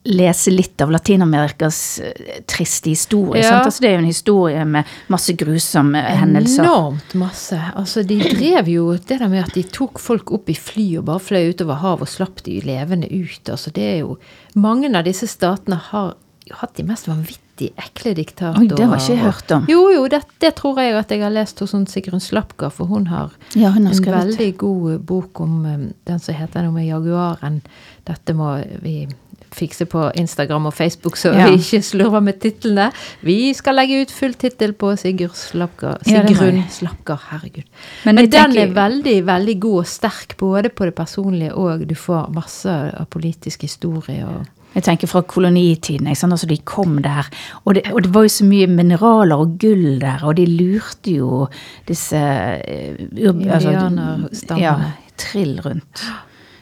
lese 0.02 0.50
litt 0.50 0.80
av 0.80 0.90
Latin-Amerikas 0.90 2.00
eh, 2.00 2.42
triste 2.46 2.90
historie. 2.90 3.44
Ja. 3.44 3.60
Altså, 3.60 3.82
det 3.82 3.90
er 3.90 3.98
jo 3.98 4.02
en 4.02 4.08
historie 4.08 4.64
med 4.64 4.88
masse 5.12 5.34
grusomme 5.38 6.00
hendelser. 6.00 6.64
Enormt 6.64 7.14
masse. 7.20 7.58
Altså, 7.76 8.02
de 8.02 8.18
drev 8.24 8.70
jo 8.72 8.86
det 8.96 9.20
der 9.20 9.28
med 9.28 9.44
at 9.44 9.54
de 9.56 9.64
tok 9.68 10.00
folk 10.00 10.32
opp 10.32 10.48
i 10.50 10.56
fly 10.56 10.86
og 11.00 11.06
bare 11.10 11.24
fløy 11.26 11.52
utover 11.52 11.82
havet 11.82 12.08
og 12.08 12.14
slapp 12.14 12.42
de 12.46 12.58
levende 12.64 13.10
ut. 13.12 13.44
Altså, 13.48 13.72
det 13.76 13.86
er 13.94 14.02
jo 14.04 14.18
Mange 14.58 14.88
av 14.98 15.04
disse 15.06 15.28
statene 15.30 15.76
har 15.92 16.16
hatt 16.50 16.74
de 16.76 16.82
mest 16.88 17.06
vanvittig 17.08 17.70
ekle 17.78 18.14
diktatorer. 18.16 18.58
Oi, 18.62 18.68
det 18.68 18.86
har 18.88 18.96
ikke 18.96 19.14
jeg 19.14 19.22
hørt 19.24 19.50
om. 19.56 19.66
Jo, 19.68 19.82
jo, 19.94 20.06
det, 20.08 20.22
det 20.40 20.54
tror 20.58 20.80
jeg 20.80 20.94
at 20.96 21.10
jeg 21.10 21.22
har 21.22 21.30
lest 21.30 21.60
hos 21.60 21.74
Sigrun 21.92 22.20
Slapka, 22.20 22.70
for 22.70 22.86
hun 22.90 23.06
har 23.12 23.30
Ja, 23.54 23.70
hun 23.70 23.86
har 23.86 23.94
en 23.94 24.04
veldig 24.28 24.56
god 24.58 24.98
bok 25.06 25.40
om 25.40 25.64
um, 25.66 25.92
den 26.06 26.18
som 26.18 26.34
heter 26.34 26.62
noe 26.62 26.72
med 26.72 26.86
jaguaren. 26.88 27.60
Dette 28.08 28.34
må 28.34 28.56
vi 28.82 29.06
fikse 29.50 29.84
på 29.90 30.12
Instagram 30.14 30.66
og 30.70 30.74
Facebook, 30.74 31.16
så 31.18 31.32
Ja. 31.34 31.48
vi 31.50 31.58
ikke 31.58 31.82
slurver 31.82 32.20
med 32.22 32.38
titlene. 32.40 32.92
Vi 33.22 33.52
skal 33.52 33.74
legge 33.74 34.02
ut 34.02 34.10
full 34.14 34.34
tittel 34.34 34.72
på 34.72 34.92
Sigurd 34.96 35.34
Slapka. 35.34 35.96
Sigrun 36.06 36.60
ja, 36.62 36.68
Slapka, 36.70 37.16
herregud. 37.32 37.64
Men 38.04 38.14
Men, 38.14 38.30
den 38.30 38.52
tenker- 38.52 38.62
er 38.62 38.74
veldig, 38.74 39.24
veldig 39.26 39.60
god 39.60 39.78
og 39.78 39.86
sterk, 39.86 40.36
både 40.38 40.68
på 40.70 40.84
det 40.84 40.94
personlige 40.94 41.52
og 41.54 41.86
du 41.86 41.94
får 41.94 42.30
masse 42.32 42.68
av 42.70 43.06
politisk 43.10 43.62
historie. 43.62 44.24
og 44.24 44.46
Jeg 44.74 44.84
tenker 44.86 45.10
fra 45.10 45.22
kolonitiden. 45.26 46.06
Altså, 46.06 46.46
de 46.46 46.58
kom 46.64 47.00
der. 47.02 47.26
Og 47.64 47.74
det, 47.74 47.84
og 47.92 48.04
det 48.04 48.14
var 48.14 48.26
jo 48.26 48.32
så 48.32 48.46
mye 48.46 48.66
mineraler 48.70 49.42
og 49.42 49.56
gull 49.58 50.00
der, 50.02 50.22
og 50.22 50.36
de 50.38 50.46
lurte 50.46 51.14
jo 51.16 51.46
disse 51.88 52.16
uh, 52.16 53.00
Indianerstammene. 53.16 54.60
ja, 54.62 54.76
trill 55.18 55.60
rundt. 55.64 56.04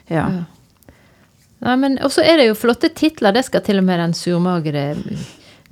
Ja. 0.09 0.25
Men 1.59 1.99
Og 2.01 2.11
så 2.11 2.23
er 2.23 2.39
det 2.39 2.47
jo 2.47 2.55
flotte 2.57 2.89
titler. 2.95 3.35
Det 3.35 3.45
skal 3.45 3.61
til 3.61 3.77
og 3.77 3.83
med 3.83 3.99
den 3.99 4.13
surmagede 4.13 4.95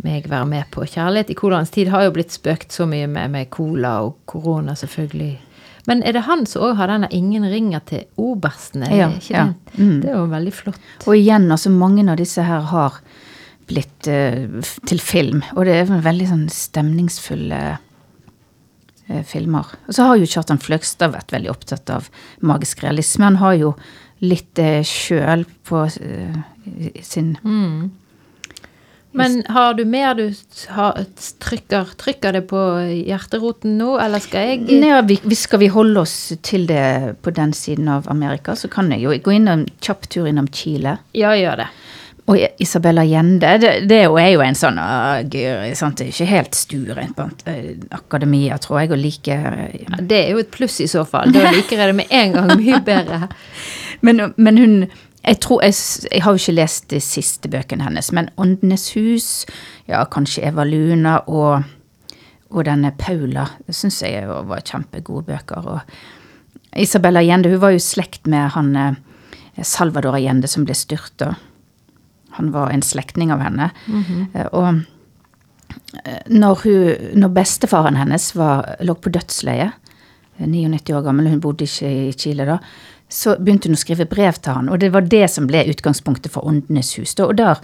meg 0.03 0.29
være 0.29 0.45
med 0.45 0.63
på. 0.71 0.85
'Kjærlighet 0.85 1.29
i 1.29 1.33
colaens 1.33 1.69
tid' 1.69 1.89
har 1.89 2.03
jo 2.03 2.11
blitt 2.11 2.31
spøkt 2.31 2.73
så 2.73 2.85
mye 2.85 3.07
med, 3.07 3.31
med 3.31 3.49
cola 3.49 4.01
og 4.05 4.17
korona, 4.25 4.75
selvfølgelig. 4.75 5.39
Men 5.87 6.03
er 6.03 6.17
det 6.17 6.25
han 6.27 6.45
som 6.45 6.61
òg 6.67 6.75
har 6.81 6.87
denne 6.91 7.07
'Ingen 7.11 7.45
ringer 7.49 7.79
til 7.85 8.03
obersten'? 8.17 8.83
Er 8.87 8.95
Ja, 8.95 9.07
ikke 9.09 9.33
ja. 9.33 9.45
det? 9.45 9.79
Mm. 9.79 10.01
det 10.01 10.09
er 10.09 10.17
jo 10.17 10.25
veldig 10.27 10.53
flott. 10.53 10.79
Og 11.07 11.15
igjen, 11.15 11.49
altså 11.51 11.69
mange 11.71 12.03
av 12.11 12.17
disse 12.17 12.43
her 12.43 12.61
har 12.61 12.99
blitt 13.67 14.07
uh, 14.07 14.61
til 14.85 14.99
film. 14.99 15.43
Og 15.55 15.65
det 15.65 15.75
er 15.75 15.85
veldig 16.01 16.27
sånn 16.27 16.49
stemningsfulle 16.49 17.77
uh, 19.09 19.23
filmer. 19.23 19.65
Og 19.87 19.93
så 19.95 20.03
har 20.07 20.17
jo 20.17 20.25
Kjartan 20.25 20.59
Fløgstad 20.59 21.11
vært 21.11 21.31
veldig 21.31 21.49
opptatt 21.51 21.89
av 21.89 22.09
magisk 22.41 22.83
realisme. 22.83 23.25
Han 23.25 23.35
har 23.43 23.53
jo 23.59 23.73
litt 24.19 24.53
det 24.55 24.85
sjøl 24.87 25.45
på 25.67 25.83
eh, 25.85 27.01
sin 27.05 27.37
Mm. 27.43 27.91
Men 29.17 29.37
har 29.53 29.73
du 29.77 29.83
mer 29.89 30.13
du 30.17 30.25
har, 30.75 31.01
trykker, 31.43 31.93
trykker 31.99 32.37
det 32.37 32.43
på 32.49 32.61
hjerteroten 33.07 33.77
nå, 33.79 33.95
eller 34.03 34.23
skal 34.23 34.51
jeg 34.51 34.79
Nei, 34.81 34.91
ja, 34.93 35.01
vi 35.05 35.37
skal 35.37 35.61
vi 35.63 35.71
holde 35.73 36.03
oss 36.05 36.15
til 36.45 36.67
det 36.69 37.17
på 37.25 37.33
den 37.35 37.53
siden 37.57 37.89
av 37.91 38.09
Amerika, 38.11 38.55
så 38.55 38.69
kan 38.71 38.91
jeg 38.93 39.03
jo 39.05 39.15
gå 39.23 39.37
inn 39.37 39.47
en 39.51 39.67
kjapp 39.83 40.09
tur 40.13 40.27
innom 40.29 40.49
Chile. 40.53 40.97
Ja, 41.17 41.35
gjør 41.37 41.63
det. 41.63 41.71
Og 42.27 42.41
Isabella 42.59 43.05
Gjende, 43.07 43.53
det, 43.61 43.69
det 43.87 44.01
er 44.03 44.31
jo- 44.33 44.41
en 44.43 44.57
sånn 44.59 44.77
uh, 44.77 45.23
gøy, 45.23 45.71
sant? 45.79 45.95
Det 45.97 46.09
er 46.09 46.11
ikke 46.11 46.27
helt 46.27 46.57
stuerent 46.59 47.15
blant 47.15 47.43
eh, 47.47 47.77
akademia, 47.95 48.57
tror 48.59 48.81
jeg, 48.81 48.91
å 48.91 48.99
like 48.99 49.31
eh, 49.31 49.77
Ja, 49.85 50.01
det 50.01 50.19
er 50.25 50.33
jo 50.35 50.41
et 50.43 50.51
pluss 50.51 50.81
i 50.83 50.89
så 50.91 51.05
fall. 51.07 51.31
Da 51.31 51.47
liker 51.55 51.79
jeg 51.79 51.93
det 51.93 51.95
med 52.01 52.11
en 52.11 52.35
gang 52.35 52.51
mye 52.59 52.81
bedre. 52.83 53.29
men, 54.05 54.33
men 54.35 54.59
hun 54.59 54.75
jeg, 55.27 55.39
tror, 55.43 55.61
jeg, 55.65 55.75
jeg 56.11 56.23
har 56.23 56.31
jo 56.35 56.41
ikke 56.41 56.55
lest 56.57 56.87
de 56.93 56.99
siste 57.03 57.49
bøkene 57.51 57.83
hennes, 57.83 58.11
men 58.15 58.29
Åndenes 58.39 58.89
hus, 58.95 59.27
ja, 59.89 60.05
kanskje 60.09 60.45
Eva 60.47 60.63
Luna 60.67 61.17
og, 61.27 61.65
og 62.49 62.63
denne 62.67 62.93
Paula, 62.97 63.49
syns 63.69 64.01
jeg 64.05 64.23
var 64.27 64.63
kjempegode 64.63 65.27
bøker. 65.27 65.67
Og 65.67 66.79
Isabella 66.79 67.19
Allende, 67.23 67.51
hun 67.51 67.61
var 67.63 67.75
jo 67.75 67.83
slekt 67.83 68.27
med 68.31 68.51
han 68.55 68.71
eh, 68.77 68.97
Salvador 69.65 70.15
Allende 70.15 70.47
som 70.47 70.65
ble 70.67 70.75
styrta. 70.77 71.33
Han 72.37 72.51
var 72.53 72.69
en 72.71 72.83
slektning 72.85 73.31
av 73.33 73.41
henne. 73.41 73.71
Eh, 74.33 74.47
Og 74.53 74.67
eh, 76.05 76.21
når, 76.29 76.61
hun, 76.63 77.09
når 77.23 77.33
bestefaren 77.35 77.97
hennes 77.99 78.29
var, 78.37 78.75
lå 78.85 78.93
på 79.01 79.09
dødsleiet, 79.15 79.73
eh, 80.37 80.45
99 80.47 80.93
år 80.99 81.03
gammel, 81.07 81.31
hun 81.33 81.41
bodde 81.43 81.65
ikke 81.67 81.89
i 81.89 82.13
Chile 82.13 82.45
da, 82.47 82.59
så 83.09 83.37
begynte 83.39 83.69
hun 83.69 83.77
å 83.77 83.79
skrive 83.79 84.05
brev 84.09 84.33
til 84.43 84.53
han, 84.57 84.69
og 84.69 84.79
det 84.79 84.89
var 84.91 85.01
det 85.07 85.25
som 85.31 85.47
ble 85.47 85.61
utgangspunktet 85.71 86.31
for 86.33 86.47
Åndenes 86.49 86.93
hus. 86.99 87.13
Og 87.23 87.35
der 87.39 87.59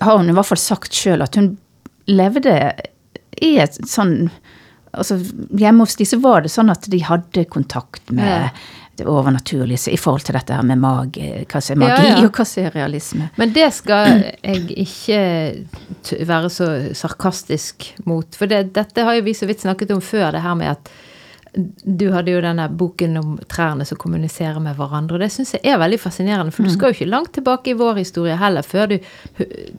har 0.00 0.16
hun 0.18 0.30
i 0.30 0.34
hvert 0.34 0.48
fall 0.48 0.58
sagt 0.58 0.96
sjøl 0.96 1.22
at 1.22 1.36
hun 1.38 1.52
levde 2.10 2.56
i 3.42 3.56
et 3.62 3.76
sånn 3.86 4.30
altså 4.90 5.20
Hjemme 5.54 5.84
hos 5.86 5.94
de 6.00 6.02
så 6.08 6.16
var 6.18 6.42
det 6.42 6.50
sånn 6.50 6.70
at 6.72 6.88
de 6.90 6.98
hadde 7.06 7.44
kontakt 7.46 8.10
med 8.10 8.26
Ja. 8.26 8.48
det 8.98 9.04
overnaturlige 9.06 9.92
i 9.94 9.96
forhold 9.96 10.24
til 10.26 10.34
dette 10.34 10.52
her 10.52 10.64
med 10.66 10.80
magi, 10.82 11.28
hva 11.46 11.60
som 11.62 11.76
er 11.76 11.86
magi, 11.86 12.08
Ja, 12.08 12.16
ja. 12.18 12.24
og 12.26 12.32
hva 12.34 12.44
som 12.44 12.64
er 12.66 12.74
realisme. 12.74 13.28
Men 13.38 13.52
det 13.54 13.68
skal 13.72 14.24
jeg 14.42 14.66
ikke 14.82 16.24
være 16.26 16.50
så 16.50 16.66
sarkastisk 16.98 17.86
mot. 18.04 18.26
For 18.34 18.50
det, 18.50 18.72
dette 18.74 19.06
har 19.06 19.14
jo 19.14 19.22
vi 19.28 19.32
så 19.38 19.46
vidt 19.46 19.62
snakket 19.62 19.94
om 19.94 20.02
før, 20.02 20.32
det 20.34 20.42
her 20.42 20.58
med 20.58 20.74
at 20.74 20.90
du 21.52 22.04
hadde 22.14 22.30
jo 22.30 22.40
denne 22.44 22.68
boken 22.78 23.16
om 23.18 23.30
trærne 23.50 23.84
som 23.86 23.98
kommuniserer 23.98 24.60
med 24.62 24.76
hverandre. 24.78 25.16
Og 25.16 25.20
det 25.24 25.32
syns 25.34 25.56
jeg 25.56 25.64
er 25.66 25.80
veldig 25.82 25.98
fascinerende, 25.98 26.52
for 26.54 26.62
du 26.62 26.70
skal 26.70 26.92
jo 26.92 26.98
ikke 26.98 27.08
langt 27.10 27.32
tilbake 27.34 27.72
i 27.72 27.78
vår 27.78 27.98
historie 27.98 28.36
heller, 28.38 28.62
før 28.62 28.86
du 28.92 28.98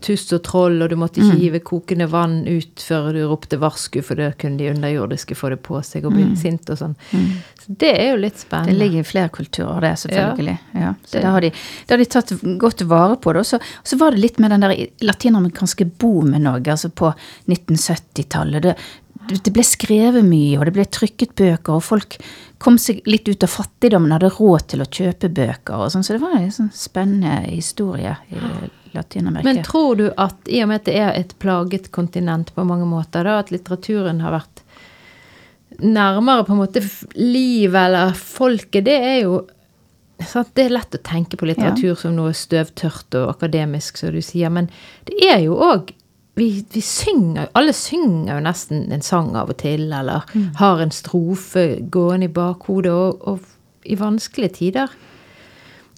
Tust 0.02 0.34
og 0.34 0.42
troll, 0.44 0.82
og 0.82 0.90
du 0.90 0.96
måtte 1.00 1.22
ikke 1.22 1.38
hive 1.40 1.60
kokende 1.64 2.08
vann 2.12 2.42
ut 2.48 2.82
før 2.84 3.12
du 3.14 3.22
ropte 3.30 3.60
varsku, 3.62 4.02
for 4.04 4.16
da 4.20 4.32
kunne 4.34 4.58
de 4.60 4.72
underjordiske 4.74 5.36
få 5.38 5.50
det 5.54 5.62
på 5.64 5.80
seg 5.86 6.06
og 6.10 6.16
bli 6.18 6.26
sint 6.40 6.68
og 6.74 6.78
sånn. 6.80 6.96
Så 7.62 7.76
det 7.78 7.92
er 7.94 8.08
jo 8.16 8.22
litt 8.24 8.40
spennende. 8.42 8.74
Det 8.74 8.80
ligger 8.82 9.00
i 9.04 9.08
flere 9.08 9.30
kulturer, 9.30 9.80
det, 9.86 9.92
selvfølgelig. 10.02 10.58
Ja. 10.74 10.94
Så 11.06 11.12
Det- 11.14 11.22
da 11.24 11.32
har, 11.36 11.42
de, 11.42 11.52
da 11.88 11.94
har 11.94 11.98
de 11.98 12.06
tatt 12.06 12.32
godt 12.58 12.82
vare 12.90 13.16
på 13.22 13.34
det. 13.34 13.40
Og 13.40 13.46
så, 13.46 13.56
og 13.62 13.86
så 13.86 13.98
var 14.02 14.12
det 14.12 14.20
litt 14.20 14.40
med 14.40 14.50
den 14.52 14.62
der 14.66 14.76
latinamerikanske 15.06 15.86
boomen 16.02 16.44
òg, 16.50 16.68
altså 16.68 16.90
på 16.90 17.14
1970-tallet. 17.48 18.76
Det, 19.30 19.52
ble 19.54 19.64
skrevet 19.64 20.26
mye, 20.26 20.58
og 20.60 20.66
det 20.68 20.74
ble 20.76 20.86
trykket 20.90 21.36
bøker, 21.40 21.78
og 21.78 21.86
folk 21.86 22.18
kom 22.62 22.78
seg 22.82 23.02
litt 23.10 23.30
ut 23.30 23.46
av 23.46 23.52
fattigdommen, 23.54 24.12
hadde 24.14 24.32
råd 24.36 24.68
til 24.74 24.84
å 24.84 24.90
kjøpe 24.90 25.30
bøker 25.34 25.86
og 25.86 25.94
sånn. 25.94 26.06
Så 26.06 26.18
det 26.18 26.24
var 26.24 26.38
en 26.38 26.52
sånn 26.54 26.72
spennende 26.76 27.40
historie 27.48 28.16
i 28.30 28.42
Latin-Amerika. 28.92 29.48
Men 29.48 29.64
tror 29.66 29.96
du 30.02 30.08
at 30.12 30.52
i 30.52 30.62
og 30.64 30.72
med 30.72 30.82
at 30.82 30.90
det 30.90 30.98
er 31.00 31.14
et 31.16 31.38
plaget 31.42 31.92
kontinent 31.96 32.52
på 32.56 32.66
mange 32.68 32.90
måter, 32.90 33.26
da, 33.28 33.40
at 33.42 33.54
litteraturen 33.54 34.22
har 34.26 34.36
vært 34.40 34.66
nærmere 35.82 36.46
på 36.46 36.54
en 36.54 36.62
måte 36.62 36.84
livet 37.16 37.80
eller 37.88 38.14
folket, 38.18 38.86
det 38.86 38.98
er 39.00 39.18
jo 39.24 39.42
sant? 40.28 40.52
Det 40.54 40.68
er 40.68 40.76
lett 40.76 40.98
å 40.98 41.02
tenke 41.06 41.40
på 41.40 41.48
litteratur 41.50 41.96
som 41.98 42.14
noe 42.18 42.34
støvtørt 42.38 43.18
og 43.18 43.32
akademisk, 43.36 43.98
som 43.98 44.14
du 44.14 44.22
sier, 44.26 44.52
men 44.54 44.70
det 45.08 45.18
er 45.30 45.42
jo 45.46 45.58
òg 45.58 45.94
vi, 46.36 46.66
vi 46.74 46.82
synger, 46.82 47.50
Alle 47.54 47.74
synger 47.76 48.36
jo 48.38 48.44
nesten 48.46 48.86
en 48.96 49.02
sang 49.04 49.34
av 49.36 49.50
og 49.52 49.58
til, 49.62 49.90
eller 49.94 50.24
har 50.62 50.80
en 50.82 50.92
strofe 50.96 51.66
gående 51.92 52.30
i 52.30 52.34
bakhodet, 52.34 52.92
og, 52.92 53.22
og 53.28 53.86
i 53.86 53.96
vanskelige 54.00 54.54
tider 54.60 54.94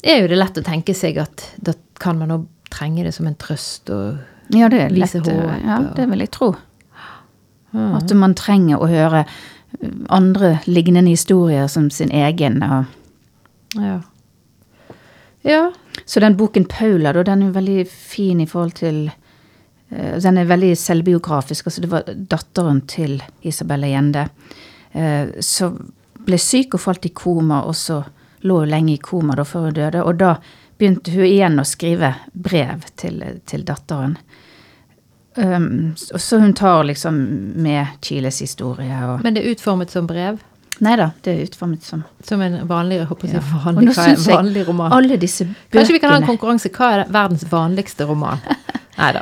er 0.04 0.22
jo 0.22 0.28
det 0.32 0.38
lett 0.40 0.58
å 0.60 0.64
tenke 0.66 0.94
seg 0.96 1.18
at 1.22 1.46
da 1.64 1.74
kan 2.02 2.18
man 2.20 2.32
òg 2.36 2.48
trenge 2.74 3.04
det 3.06 3.14
som 3.16 3.28
en 3.30 3.36
trøst 3.40 3.90
og 3.94 4.18
Ja, 4.52 4.68
det 4.70 4.82
er 4.82 4.90
Vise 4.92 5.22
lett. 5.22 5.28
håp, 5.32 5.62
Ja, 5.64 5.78
det 5.96 6.08
vil 6.10 6.20
jeg 6.20 6.32
tro. 6.36 6.50
At 7.74 8.12
man 8.14 8.36
trenger 8.36 8.82
å 8.84 8.90
høre 8.92 9.24
andre 10.14 10.60
lignende 10.68 11.10
historier 11.10 11.68
som 11.72 11.88
sin 11.90 12.12
egen. 12.12 12.60
og 12.64 12.86
Ja. 13.80 14.02
Ja. 15.44 15.72
Så 16.06 16.20
den 16.20 16.36
boken 16.38 16.66
Paula, 16.66 17.14
da, 17.14 17.24
den 17.24 17.42
er 17.42 17.46
jo 17.48 17.54
veldig 17.60 17.88
fin 17.88 18.40
i 18.42 18.46
forhold 18.46 18.74
til 18.80 19.08
eh, 19.08 19.14
Den 20.24 20.38
er 20.38 20.46
veldig 20.50 20.72
selvbiografisk. 20.78 21.68
altså 21.68 21.82
Det 21.82 21.90
var 21.92 22.04
datteren 22.08 22.82
til 22.88 23.22
Isabella 23.44 23.88
Gjende. 23.88 24.28
Så 25.40 25.42
som 25.42 25.78
ble 26.26 26.38
syk 26.40 26.74
og 26.78 26.80
falt 26.80 27.06
i 27.06 27.10
koma, 27.10 27.62
og 27.68 27.76
så 27.76 28.04
lå 28.44 28.60
hun 28.64 28.70
lenge 28.72 28.94
i 28.94 28.98
koma 29.04 29.36
da 29.36 29.44
før 29.44 29.66
hun 29.70 29.74
døde. 29.74 30.04
Og 30.08 30.18
da 30.18 30.36
begynte 30.80 31.12
hun 31.12 31.26
igjen 31.28 31.60
å 31.60 31.66
skrive 31.68 32.14
brev 32.34 32.86
til, 32.98 33.20
til 33.46 33.64
datteren. 33.68 34.18
Um, 35.36 35.94
så- 35.98 36.18
så 36.20 36.40
hun 36.40 36.54
tar 36.54 36.84
liksom 36.84 37.16
med 37.56 37.88
Chiles 38.02 38.40
historie 38.40 39.00
og 39.06 39.24
Men 39.24 39.34
det 39.34 39.44
er 39.46 39.52
utformet 39.56 39.90
som 39.90 40.06
brev? 40.08 40.38
Nei 40.80 40.96
da, 40.96 41.12
det 41.24 41.34
er 41.40 41.46
utformet 41.48 41.82
som 41.84 42.04
Som 42.24 42.42
en 42.42 42.68
vanlig, 42.68 43.00
jeg 43.00 43.08
håper 43.08 43.34
Ja. 43.34 43.40
Og 43.66 43.76
nå 43.84 43.94
synes 43.94 44.28
jeg 44.28 44.36
vanlig 44.36 44.68
roman? 44.68 44.92
alle 44.94 45.18
disse 45.18 45.44
bøkene 45.46 45.72
Kanskje 45.72 45.94
vi 45.94 46.00
kan 46.00 46.10
ha 46.12 46.18
en 46.18 46.28
konkurranse. 46.38 46.70
Hva 46.70 46.92
er 47.00 47.06
verdens 47.10 47.44
vanligste 47.50 48.06
roman? 48.08 48.40
Nei 48.98 49.12
da. 49.12 49.22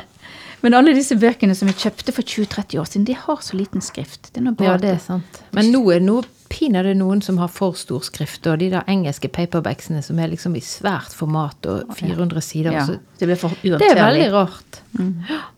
Men 0.62 0.76
alle 0.78 0.94
disse 0.94 1.16
bøkene 1.18 1.56
som 1.58 1.70
vi 1.70 1.74
kjøpte 1.74 2.14
for 2.14 2.22
20-30 2.22 2.78
år 2.78 2.90
siden, 2.90 3.06
de 3.08 3.16
har 3.18 3.40
så 3.42 3.58
liten 3.58 3.82
skrift. 3.82 4.30
Det 4.30 4.40
er 4.40 4.46
noe 4.46 4.66
Ja, 4.66 4.76
det 4.78 4.92
er 4.94 5.00
sant. 5.02 5.40
Men 5.56 5.72
nå 5.74 5.82
er 5.90 6.02
det 6.02 6.06
noe 6.06 6.26
pinadø 6.52 6.92
noen 6.94 7.22
som 7.24 7.40
har 7.40 7.50
for 7.50 7.74
stor 7.78 8.04
skrift, 8.06 8.46
og 8.46 8.60
de 8.60 8.68
der 8.74 8.86
engelske 8.90 9.30
paperbacksene 9.32 10.02
som 10.04 10.20
er 10.22 10.30
liksom 10.34 10.54
i 10.58 10.62
svært 10.62 11.16
format 11.16 11.66
og 11.70 11.96
400 11.98 12.44
sider. 12.44 12.76
ja, 12.76 12.86
så 12.86 12.98
det 13.18 13.30
blir 13.30 13.40
for 13.40 13.56
det 13.62 13.88
er 13.88 13.98
veldig 13.98 14.30
rart. 14.34 14.82
rart. 15.00 15.50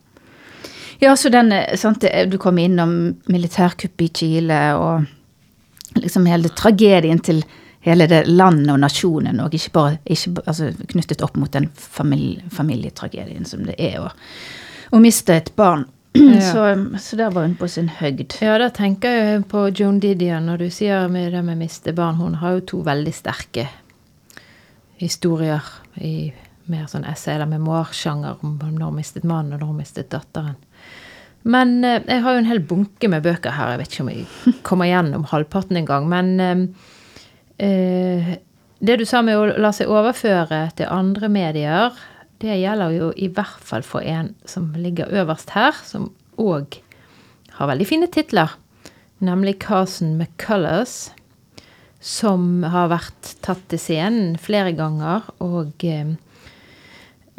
Ja, 1.02 1.16
så 1.16 1.28
den, 1.28 1.52
eh, 1.52 1.76
sant, 1.76 2.04
du 2.30 2.38
kom 2.38 2.58
innom 2.58 3.16
militærkuppet 3.26 4.06
i 4.06 4.08
Chile 4.14 4.60
og 4.78 5.04
liksom 6.00 6.26
hele 6.26 6.48
tragedien 6.48 7.20
til 7.20 7.42
hele 7.84 8.06
det 8.08 8.24
landet 8.26 8.72
og 8.72 8.80
nasjonen, 8.80 9.40
og 9.44 9.54
ikke 9.54 9.72
bare 9.74 9.98
ikke, 10.06 10.42
altså, 10.46 10.70
knyttet 10.88 11.22
opp 11.22 11.36
mot 11.36 11.52
den 11.52 11.68
familie, 11.76 12.42
familietragedien 12.50 13.44
som 13.44 13.64
det 13.66 13.74
er 13.78 13.98
å, 14.00 14.12
å 14.92 15.00
miste 15.02 15.36
et 15.36 15.52
barn. 15.56 15.86
Så, 16.52 16.62
så 17.02 17.16
der 17.18 17.32
var 17.34 17.42
hun 17.42 17.56
på 17.58 17.66
sin 17.66 17.88
høgd. 17.90 18.36
Ja, 18.38 18.54
da 18.62 18.68
tenker 18.70 19.16
jeg 19.16 19.40
på 19.50 19.64
Joan 19.74 19.96
Didion, 19.98 20.46
når 20.46 20.60
du 20.62 20.68
sier 20.70 21.08
med 21.10 21.32
det 21.34 21.40
med 21.42 21.58
miste 21.58 21.90
barn. 21.96 22.20
Hun 22.22 22.36
har 22.38 22.54
jo 22.54 22.60
to 22.70 22.82
veldig 22.86 23.14
sterke 23.16 23.64
historier 25.02 25.66
i 25.98 26.30
mer 26.70 26.86
sånn 26.86 27.06
essay- 27.10 27.34
eller 27.34 27.50
memoarsjanger 27.50 28.44
om 28.46 28.54
når 28.62 28.86
hun 28.86 29.00
mistet 29.00 29.26
mannen 29.26 29.56
og 29.56 29.64
når 29.64 29.72
hun 29.72 29.82
mistet 29.82 30.12
datteren. 30.14 30.54
Men 31.44 31.76
eh, 31.84 32.00
jeg 32.08 32.24
har 32.24 32.34
jo 32.34 32.42
en 32.42 32.48
hel 32.48 32.62
bunke 32.64 33.10
med 33.10 33.24
bøker 33.24 33.54
her. 33.54 33.74
Jeg 33.74 33.82
vet 33.82 33.92
ikke 33.92 34.06
om 34.06 34.12
jeg 34.12 34.56
kommer 34.66 34.88
gjennom 34.88 35.26
halvparten 35.28 35.80
engang. 35.80 36.08
Men 36.08 36.32
eh, 36.40 36.64
eh, 37.68 38.34
det 38.84 38.98
du 39.00 39.04
sa 39.08 39.22
med 39.24 39.38
å 39.38 39.60
la 39.60 39.72
seg 39.76 39.92
overføre 39.92 40.66
til 40.78 40.90
andre 40.92 41.28
medier, 41.32 42.04
det 42.44 42.58
gjelder 42.60 42.92
jo 42.92 43.10
i 43.16 43.30
hvert 43.32 43.62
fall 43.64 43.84
for 43.86 44.04
en 44.04 44.34
som 44.48 44.68
ligger 44.76 45.12
øverst 45.22 45.54
her, 45.56 45.76
som 45.86 46.10
òg 46.40 46.78
har 47.56 47.70
veldig 47.70 47.86
fine 47.88 48.08
titler. 48.12 48.52
Nemlig 49.24 49.56
Carson 49.62 50.18
McCullers, 50.18 51.14
som 52.04 52.66
har 52.68 52.90
vært 52.92 53.34
tatt 53.44 53.62
til 53.72 53.80
scenen 53.80 54.36
flere 54.36 54.74
ganger. 54.76 55.24
Og 55.44 55.86
eh, 55.88 56.12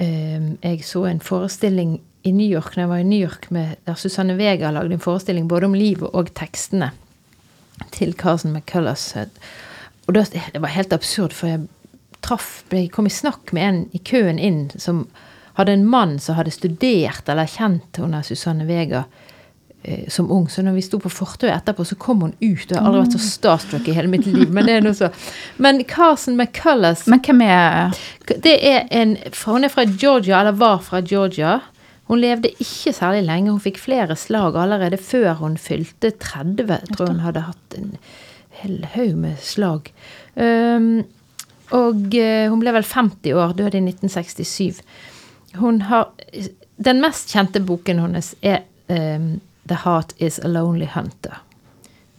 eh, 0.02 0.52
jeg 0.64 0.84
så 0.88 1.06
en 1.12 1.22
forestilling 1.22 2.00
i 2.26 2.34
New 2.34 2.48
York 2.48 2.74
når 2.74 2.86
jeg 2.86 2.94
var 2.96 3.04
i 3.04 3.10
New 3.12 3.22
York 3.22 3.52
med, 3.54 3.78
der 3.86 4.00
Susanne 4.02 4.38
Vega 4.40 4.72
lagde 4.74 4.98
en 4.98 5.04
forestilling 5.04 5.46
både 5.52 5.70
om 5.70 5.78
livet 5.78 6.10
og 6.10 6.34
tekstene. 6.34 6.92
til 7.92 8.14
Carson 8.16 8.54
McCullers. 8.54 9.14
Og 10.08 10.14
det, 10.16 10.30
var 10.56 10.72
helt 10.72 10.94
absurd, 10.94 11.34
for 11.36 11.48
jeg 11.48 11.66
traff, 12.26 12.64
ble, 12.72 12.88
kom 12.90 13.08
i 13.08 13.14
snakk 13.14 13.54
med 13.56 13.70
en 13.70 13.80
i 13.94 14.02
køen 14.02 14.42
inn 14.42 14.68
som 14.76 15.06
hadde 15.56 15.76
en 15.78 15.86
mann 15.88 16.18
som 16.20 16.36
hadde 16.36 16.52
studert 16.52 17.30
eller 17.32 17.48
kjent 17.48 18.02
hun 18.02 18.16
Susanne 18.28 18.66
Vega 18.68 19.06
eh, 19.84 20.10
som 20.12 20.32
ung. 20.32 20.50
Så 20.52 20.66
når 20.66 20.76
vi 20.76 20.84
sto 20.84 21.00
på 21.00 21.12
fortauet 21.14 21.54
etterpå, 21.54 21.86
så 21.88 21.96
kom 21.96 22.26
hun 22.26 22.34
ut. 22.42 22.66
Og 22.66 22.74
jeg 22.74 22.82
har 22.82 22.90
aldri 22.90 23.04
vært 23.06 23.16
så 23.16 23.24
starstruck 23.24 23.88
i 23.88 23.96
hele 23.96 24.12
mitt 24.12 24.28
liv. 24.28 24.50
Men 24.52 24.68
det 24.68 24.76
er 24.76 24.84
noe 24.84 24.98
så. 24.98 25.12
Men 25.62 25.80
Carson 25.88 26.36
McCullers 26.36 27.06
Men 27.08 27.24
hvem 27.24 27.46
er 27.46 27.96
det 28.28 28.58
er 28.58 28.84
en, 28.92 29.16
Hun 29.46 29.64
er 29.64 29.72
fra 29.72 29.88
Georgia, 29.88 30.42
eller 30.42 30.60
var 30.60 30.84
fra 30.84 31.00
Georgia. 31.00 31.62
Hun 32.10 32.22
levde 32.22 32.52
ikke 32.60 32.94
særlig 32.94 33.24
lenge. 33.26 33.54
Hun 33.54 33.64
fikk 33.64 33.80
flere 33.82 34.18
slag 34.20 34.58
allerede 34.60 35.00
før 35.02 35.40
hun 35.40 35.56
fylte 35.58 36.12
30. 36.12 36.68
Jeg 36.68 36.98
tror 36.98 37.14
hun 37.14 37.24
hadde 37.24 37.48
hatt 37.48 37.78
en 37.80 37.96
hel 38.60 38.82
haug 38.94 39.16
med 39.24 39.40
slag. 39.42 39.94
Um, 40.36 41.06
og 41.72 42.14
uh, 42.14 42.46
hun 42.52 42.62
ble 42.62 42.74
vel 42.76 42.86
50 42.86 43.34
år, 43.34 43.56
døde 43.58 43.80
i 43.80 43.84
1967. 43.84 44.82
Hun 45.56 45.82
har 45.90 46.12
Den 46.76 47.00
mest 47.00 47.32
kjente 47.32 47.62
boken 47.64 48.02
hennes 48.04 48.34
er 48.44 48.66
um, 48.92 49.40
'The 49.66 49.78
Heart 49.86 50.14
Is 50.20 50.40
A 50.44 50.48
Lonely 50.48 50.90
Hunter'. 50.92 51.40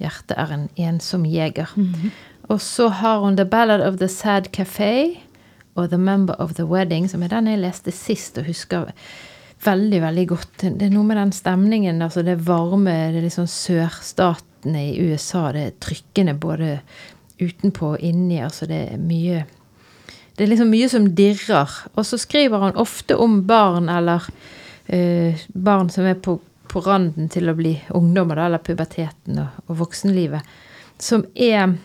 Hjertet 0.00 0.32
er 0.36 0.52
en 0.52 0.68
ensom 0.76 1.26
jeger. 1.26 1.68
Mm 1.76 1.92
-hmm. 1.92 2.10
Og 2.48 2.60
så 2.60 2.88
har 2.88 3.18
hun 3.20 3.36
'The 3.36 3.44
Ballad 3.44 3.80
of 3.80 3.98
the 3.98 4.08
Sad 4.08 4.48
Café' 4.56 5.18
og 5.74 5.88
'The 5.88 5.98
Member 5.98 6.34
of 6.40 6.54
the 6.54 6.64
Wedding', 6.64 7.08
som 7.08 7.22
er 7.22 7.28
den 7.28 7.46
jeg 7.46 7.58
leste 7.58 7.92
sist 7.92 8.38
og 8.38 8.44
husker 8.44 8.92
veldig, 9.64 10.02
veldig 10.02 10.28
godt. 10.28 10.56
Det 10.62 10.82
er 10.82 10.90
noe 10.90 11.04
med 11.04 11.16
den 11.16 11.32
stemningen, 11.32 12.02
altså 12.02 12.22
det 12.22 12.46
varme, 12.46 12.90
det 12.90 13.20
er 13.20 13.26
litt 13.26 13.36
sånn 13.36 13.50
sørstatene 13.50 14.82
i 14.92 15.10
USA. 15.10 15.52
Det 15.52 15.64
er 15.66 15.78
trykkende 15.80 16.34
både 16.34 16.80
utenpå 17.38 17.94
og 17.94 18.04
inni. 18.04 18.40
Altså 18.42 18.68
det 18.70 18.82
er 18.92 19.02
mye 19.02 19.44
Det 20.36 20.44
er 20.44 20.50
liksom 20.50 20.68
mye 20.68 20.88
som 20.92 21.08
dirrer. 21.16 21.74
Og 21.94 22.04
så 22.06 22.18
skriver 22.20 22.60
han 22.60 22.76
ofte 22.76 23.16
om 23.16 23.38
barn 23.48 23.88
eller 23.88 24.26
eh, 24.86 25.46
barn 25.48 25.88
som 25.90 26.04
er 26.04 26.18
på, 26.20 26.36
på, 26.68 26.80
randen 26.84 27.30
til 27.32 27.48
å 27.48 27.54
bli 27.56 27.72
ungdommer, 27.88 28.42
eller 28.44 28.60
puberteten 28.60 29.40
og, 29.40 29.62
og 29.66 29.78
voksenlivet, 29.80 30.44
som 31.00 31.24
er 31.34 31.78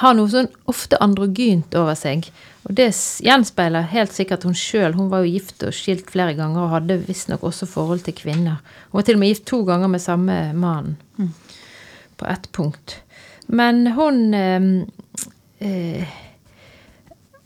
har 0.00 0.14
noe 0.16 0.30
sånn 0.30 0.48
ofte 0.70 0.98
androgynt 1.04 1.74
over 1.78 1.94
seg. 1.98 2.30
Og 2.66 2.74
det 2.76 2.88
gjenspeiler 3.24 3.88
helt 3.92 4.12
sikkert 4.14 4.44
hun 4.48 4.56
sjøl. 4.56 4.96
Hun 4.96 5.10
var 5.12 5.24
jo 5.24 5.34
gift 5.34 5.62
og 5.66 5.76
skilt 5.76 6.10
flere 6.12 6.34
ganger 6.38 6.64
og 6.64 6.74
hadde 6.74 6.98
visstnok 7.06 7.44
også 7.46 7.68
forhold 7.70 8.02
til 8.06 8.16
kvinner. 8.18 8.60
Hun 8.90 9.00
var 9.00 9.06
til 9.06 9.18
og 9.18 9.22
med 9.22 9.32
gift 9.32 9.46
to 9.50 9.62
ganger 9.68 9.92
med 9.92 10.02
samme 10.04 10.40
mannen. 10.52 10.96
mm. 11.18 11.32
på 12.16 12.26
ett 12.26 12.52
punkt. 12.52 12.96
Men 13.52 13.86
hun 13.96 14.34
eh, 14.34 14.62
eh, 15.58 16.08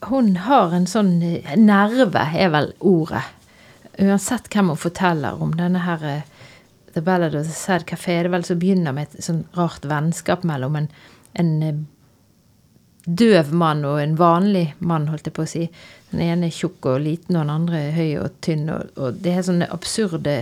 Hun 0.00 0.37
har 0.37 0.75
en 0.76 0.87
sånn 0.87 1.23
eh, 1.25 1.54
nerve, 1.56 2.26
er 2.37 2.50
vel 2.52 2.75
ordet. 2.84 3.25
Uansett 3.96 4.50
hvem 4.52 4.73
hun 4.75 4.80
forteller 4.80 5.40
om 5.40 5.54
denne 5.56 5.80
her 5.87 6.04
eh, 6.04 6.26
The 6.92 7.00
Ballad 7.00 7.34
of 7.34 7.46
the 7.46 7.54
Sad 7.56 7.87
Café, 7.88 8.18
det 8.23 8.34
vel 8.34 8.44
som 8.44 8.61
begynner 8.61 8.92
med 8.92 9.14
et 9.14 9.25
sånn 9.25 9.46
rart 9.56 9.87
vennskap 9.88 10.44
mellom 10.44 10.76
en, 10.78 10.90
en 11.40 11.54
eh, 11.64 11.80
døv 13.04 13.54
mann 13.56 13.80
og 13.88 13.96
en 14.02 14.14
vanlig 14.20 14.66
mann, 14.84 15.08
holdt 15.08 15.30
jeg 15.30 15.37
på 15.37 15.46
å 15.46 15.50
si. 15.54 15.64
Den 16.12 16.23
ene 16.26 16.50
er 16.50 16.54
tjukk 16.54 16.90
og 16.92 17.00
liten, 17.06 17.38
og 17.38 17.46
den 17.46 17.54
andre 17.56 17.80
er 17.88 17.96
høy 17.96 18.12
og 18.26 18.38
tynn. 18.44 18.68
Og, 18.76 18.92
og 19.00 19.25
det 19.25 19.34
er 19.38 19.49
sånne 19.49 19.73
absurde 19.73 20.37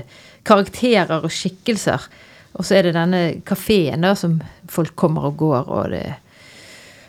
karakterer 0.49 1.23
og 1.23 1.33
skikkelser. 1.33 2.11
Og 2.53 2.67
så 2.67 2.77
er 2.77 2.87
det 2.87 2.97
denne 2.97 3.23
kafeen 3.49 4.05
som 4.19 4.41
folk 4.69 4.95
kommer 4.97 5.31
og 5.31 5.39
går, 5.41 5.71
og 5.71 5.91
det 5.91 6.05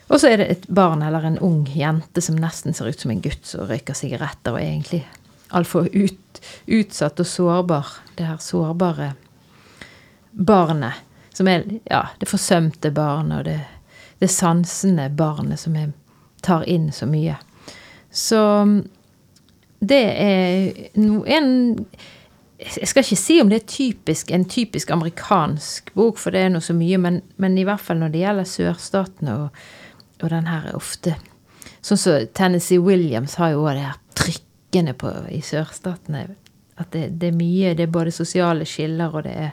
Og 0.08 0.20
så 0.20 0.28
er 0.30 0.38
det 0.38 0.48
et 0.52 0.66
barn 0.68 1.02
eller 1.02 1.24
en 1.26 1.40
ung 1.40 1.64
jente 1.66 2.22
som 2.22 2.36
nesten 2.36 2.74
ser 2.74 2.92
ut 2.92 3.00
som 3.00 3.12
en 3.12 3.22
gutt 3.22 3.46
som 3.48 3.64
røyker 3.66 3.96
sigaretter, 3.98 4.52
og 4.52 4.60
er 4.60 4.68
egentlig 4.68 5.00
altfor 5.50 5.88
ut, 5.94 6.42
utsatt 6.68 7.20
og 7.20 7.28
sårbar. 7.28 7.88
Det 8.16 8.28
her 8.28 8.38
sårbare 8.38 9.14
barnet. 10.32 10.94
Som 11.34 11.48
er 11.48 11.64
ja, 11.90 12.04
det 12.20 12.30
forsømte 12.30 12.92
barnet, 12.92 13.40
og 13.40 13.46
det 13.46 13.62
det 14.24 14.28
sansende 14.28 15.10
barnet 15.10 15.60
som 15.60 15.76
jeg 15.76 15.90
tar 16.42 16.64
inn 16.70 16.92
så 16.96 17.04
mye. 17.12 17.36
Så 18.08 18.40
det 19.84 20.04
er 20.24 20.78
en 20.96 21.50
Jeg 22.64 22.88
skal 22.88 23.04
ikke 23.04 23.20
si 23.20 23.40
om 23.42 23.50
det 23.52 23.62
er 23.62 23.68
typisk, 23.68 24.32
en 24.32 24.46
typisk 24.50 24.92
amerikansk 24.94 25.92
bok, 25.98 26.20
for 26.22 26.36
det 26.36 26.46
er 26.46 26.54
noe 26.54 26.64
så 26.64 26.76
mye, 26.78 27.00
men, 27.02 27.20
men 27.42 27.58
i 27.60 27.66
hvert 27.68 27.84
fall 27.84 28.00
når 28.00 28.14
det 28.14 28.24
gjelder 28.24 28.50
sørstatene 28.50 29.36
og, 29.42 29.64
og 30.22 30.32
den 30.32 30.50
her 30.50 30.72
ofte 30.78 31.18
Sånn 31.84 32.00
som 32.00 32.14
så 32.14 32.28
Tennessee 32.32 32.80
Williams 32.80 33.36
har 33.36 33.52
jo 33.52 33.66
òg 33.66 33.76
det 33.76 33.84
her 33.84 33.98
trykkene 34.16 34.94
på 34.96 35.10
i 35.36 35.42
sørstatene. 35.44 36.22
At 36.80 36.94
det, 36.96 37.10
det, 37.20 37.34
er 37.34 37.36
mye 37.36 37.74
Det 37.76 37.84
er 37.86 37.92
både 37.92 38.14
sosiale 38.16 38.66
skiller, 38.66 39.12
og 39.12 39.28
det 39.28 39.34
er 39.50 39.52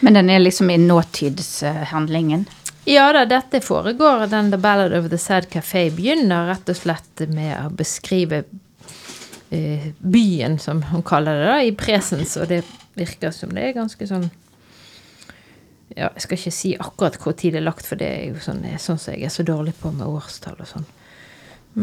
Men 0.00 0.16
den 0.16 0.30
er 0.32 0.40
liksom 0.40 0.70
i 0.72 0.78
nåtidshandlingen? 0.80 2.46
Ja 2.88 3.12
da, 3.12 3.26
dette 3.28 3.60
foregår. 3.60 4.26
Den 4.32 4.50
The 4.50 4.58
Ballad 4.58 4.96
of 4.96 5.10
the 5.10 5.18
Sad 5.18 5.46
Café 5.52 5.90
begynner 5.94 6.48
rett 6.48 6.72
og 6.72 6.76
slett 6.80 7.22
med 7.30 7.54
å 7.60 7.68
beskrive 7.70 8.42
byen, 9.52 10.58
som 10.58 10.82
hun 10.90 11.02
kaller 11.04 11.38
det, 11.38 11.48
da, 11.50 11.58
i 11.62 11.74
presens. 11.76 12.36
Og 12.40 12.48
det 12.48 12.62
virker 12.96 13.34
som 13.34 13.52
det 13.52 13.68
er 13.68 13.76
ganske 13.76 14.06
sånn 14.08 14.30
ja, 15.92 16.08
Jeg 16.14 16.24
skal 16.24 16.38
ikke 16.38 16.54
si 16.56 16.72
akkurat 16.80 17.18
hvor 17.20 17.34
tid 17.36 17.52
det 17.52 17.60
er 17.60 17.66
lagt, 17.66 17.84
for 17.84 18.00
det 18.00 18.08
er 18.08 18.22
jo 18.30 18.40
sånn, 18.40 18.64
sånn 18.80 19.00
som 19.00 19.12
jeg 19.12 19.28
er 19.28 19.34
så 19.34 19.44
dårlig 19.44 19.74
på 19.80 19.92
med 19.92 20.08
årstall 20.08 20.56
og 20.56 20.70
sånn. 20.70 20.86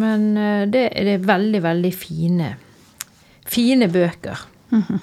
Men 0.02 0.26
uh, 0.38 0.64
det, 0.70 0.88
det, 0.98 1.16
er 1.18 1.28
veldig, 1.30 1.62
veldig 1.66 1.92
fine, 1.94 2.54
fine 3.46 3.90
bøker. 3.90 4.48
Mm 4.72 4.84
-hmm. 4.88 5.00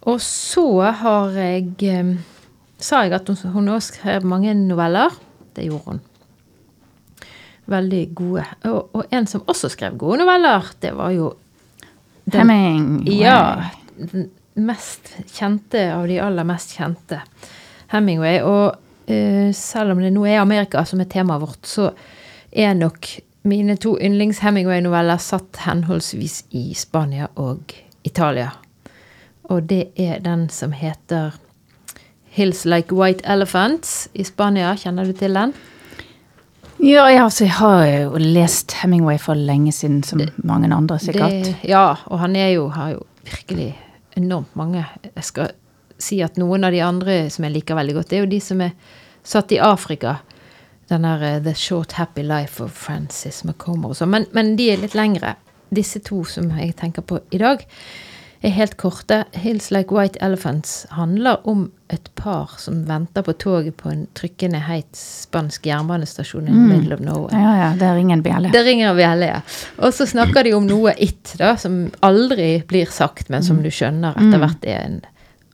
Og 0.00 0.20
så 0.20 0.80
har 0.90 1.30
jeg 1.30 1.74
um, 2.00 2.18
sa 2.78 3.02
jeg 3.02 3.14
at 3.14 3.28
hun 3.52 3.68
også 3.68 3.94
skrev 3.94 4.24
mange 4.26 4.54
noveller. 4.54 5.10
Det 5.56 5.64
gjorde 5.64 5.84
hun. 5.86 6.00
Veldig 7.70 8.02
gode. 8.14 8.44
Og, 8.66 8.90
og, 8.92 9.04
en 9.14 9.26
som 9.30 9.44
også 9.46 9.70
skrev 9.72 9.96
gode 9.98 10.22
noveller, 10.22 10.72
det 10.82 10.92
var 10.98 11.12
jo 11.14 11.32
den, 12.24 12.50
Hemingway. 12.50 13.18
Ja. 13.22 13.70
Den 13.96 14.30
mest 14.54 15.12
kjente 15.32 15.84
av 15.94 16.06
de 16.10 16.18
aller 16.22 16.46
mest 16.46 16.74
kjente. 16.78 17.20
Hemingway. 17.92 18.40
Og 18.42 18.74
uh, 18.74 19.52
selv 19.54 19.94
om 19.94 20.02
det 20.02 20.12
nå 20.14 20.26
er 20.26 20.42
Amerika 20.42 20.84
som 20.88 21.02
er 21.02 21.10
temaet 21.12 21.44
vårt, 21.44 21.62
så 21.68 21.92
er 22.52 22.74
nok 22.78 23.08
mine 23.48 23.76
to 23.80 23.96
yndlings-Hemingway-noveller 23.98 25.18
satt 25.22 25.64
henholdsvis 25.64 26.44
i 26.54 26.68
Spania 26.78 27.30
og 27.42 27.74
Italia. 28.06 28.52
Og 29.50 29.64
det 29.70 29.88
er 29.98 30.20
den 30.22 30.48
som 30.48 30.72
heter 30.72 31.34
'Hills 32.32 32.64
Like 32.64 32.94
White 32.94 33.24
Elephants' 33.24 34.08
i 34.14 34.24
Spania. 34.24 34.74
Kjenner 34.76 35.04
du 35.04 35.12
til 35.12 35.34
den? 35.34 35.52
Ja, 36.82 37.06
ja 37.10 37.24
altså, 37.24 37.44
jeg 37.46 37.54
har 37.60 37.84
jo 37.86 38.18
lest 38.18 38.74
Hemingway 38.80 39.18
for 39.22 39.38
lenge 39.38 39.72
siden, 39.72 40.02
som 40.02 40.18
det, 40.18 40.32
mange 40.42 40.70
andre 40.74 40.98
sikkert. 40.98 41.30
Det, 41.30 41.54
ja, 41.70 41.94
og 42.10 42.18
han 42.18 42.34
er 42.36 42.56
jo, 42.56 42.66
har 42.74 42.96
jo 42.96 43.04
virkelig 43.22 43.70
enormt 44.18 44.56
mange. 44.58 44.82
Jeg 45.06 45.24
skal 45.28 45.52
si 46.02 46.18
at 46.26 46.40
noen 46.42 46.66
av 46.66 46.74
de 46.74 46.82
andre 46.82 47.16
som 47.30 47.46
jeg 47.46 47.54
liker 47.54 47.78
veldig 47.78 47.94
godt, 48.00 48.10
det 48.10 48.18
er 48.18 48.24
jo 48.24 48.32
de 48.32 48.40
som 48.42 48.64
er 48.66 48.74
satt 49.22 49.54
i 49.54 49.60
Afrika. 49.62 50.16
Den 50.90 51.06
der 51.06 51.22
uh, 51.22 51.38
The 51.44 51.54
Short 51.54 51.94
Happy 52.00 52.26
Life 52.26 52.58
of 52.64 52.74
Francis 52.74 53.44
McComber 53.46 53.94
og 53.94 54.00
sånn. 54.00 54.10
Men, 54.10 54.26
men 54.34 54.56
de 54.58 54.72
er 54.72 54.82
litt 54.82 54.98
lengre. 54.98 55.36
Disse 55.72 56.02
to 56.04 56.24
som 56.28 56.50
jeg 56.58 56.74
tenker 56.82 57.06
på 57.06 57.22
i 57.30 57.40
dag 57.40 57.62
er 58.48 58.54
helt 58.56 58.76
korte. 58.76 59.24
'Hills 59.32 59.70
Like 59.70 59.94
White 59.94 60.18
Elephants' 60.20 60.86
handler 60.90 61.46
om 61.48 61.70
et 61.88 62.14
par 62.14 62.50
som 62.58 62.84
venter 62.88 63.22
på 63.22 63.32
toget 63.32 63.76
på 63.76 63.90
en 63.90 64.06
trykkende 64.14 64.58
heit 64.66 64.96
spansk 64.96 65.66
jernbanestasjon 65.66 66.48
i 66.48 66.50
mm. 66.50 66.68
middle 66.68 66.94
of 66.94 67.00
nowhere. 67.00 67.42
Ja, 67.42 67.56
ja, 67.58 67.70
Det 67.78 67.94
ringer 67.94 68.16
en 68.16 68.22
bjelle. 68.22 68.50
Det 68.52 68.64
ringer 68.64 68.90
en 68.90 68.96
bjelle, 68.96 69.26
ja. 69.26 69.40
Og 69.78 69.94
så 69.94 70.06
snakker 70.06 70.44
de 70.44 70.54
om 70.56 70.66
noe 70.66 70.94
it, 70.96 71.34
da, 71.38 71.56
som 71.56 71.90
aldri 72.00 72.62
blir 72.68 72.90
sagt, 72.90 73.28
men 73.28 73.44
som 73.44 73.60
mm. 73.60 73.62
du 73.62 73.70
skjønner 73.70 74.16
etter 74.16 74.38
mm. 74.38 74.44
hvert 74.46 74.64
er 74.64 74.84
en 74.86 75.00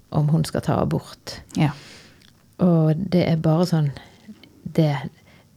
om 0.09 0.29
hun 0.33 0.45
skal 0.45 0.65
ta 0.65 0.79
abort. 0.81 1.41
Ja. 1.59 1.75
Og 2.65 2.97
det 2.97 3.27
er 3.29 3.37
bare 3.43 3.67
sånn 3.69 3.91
det 4.63 4.95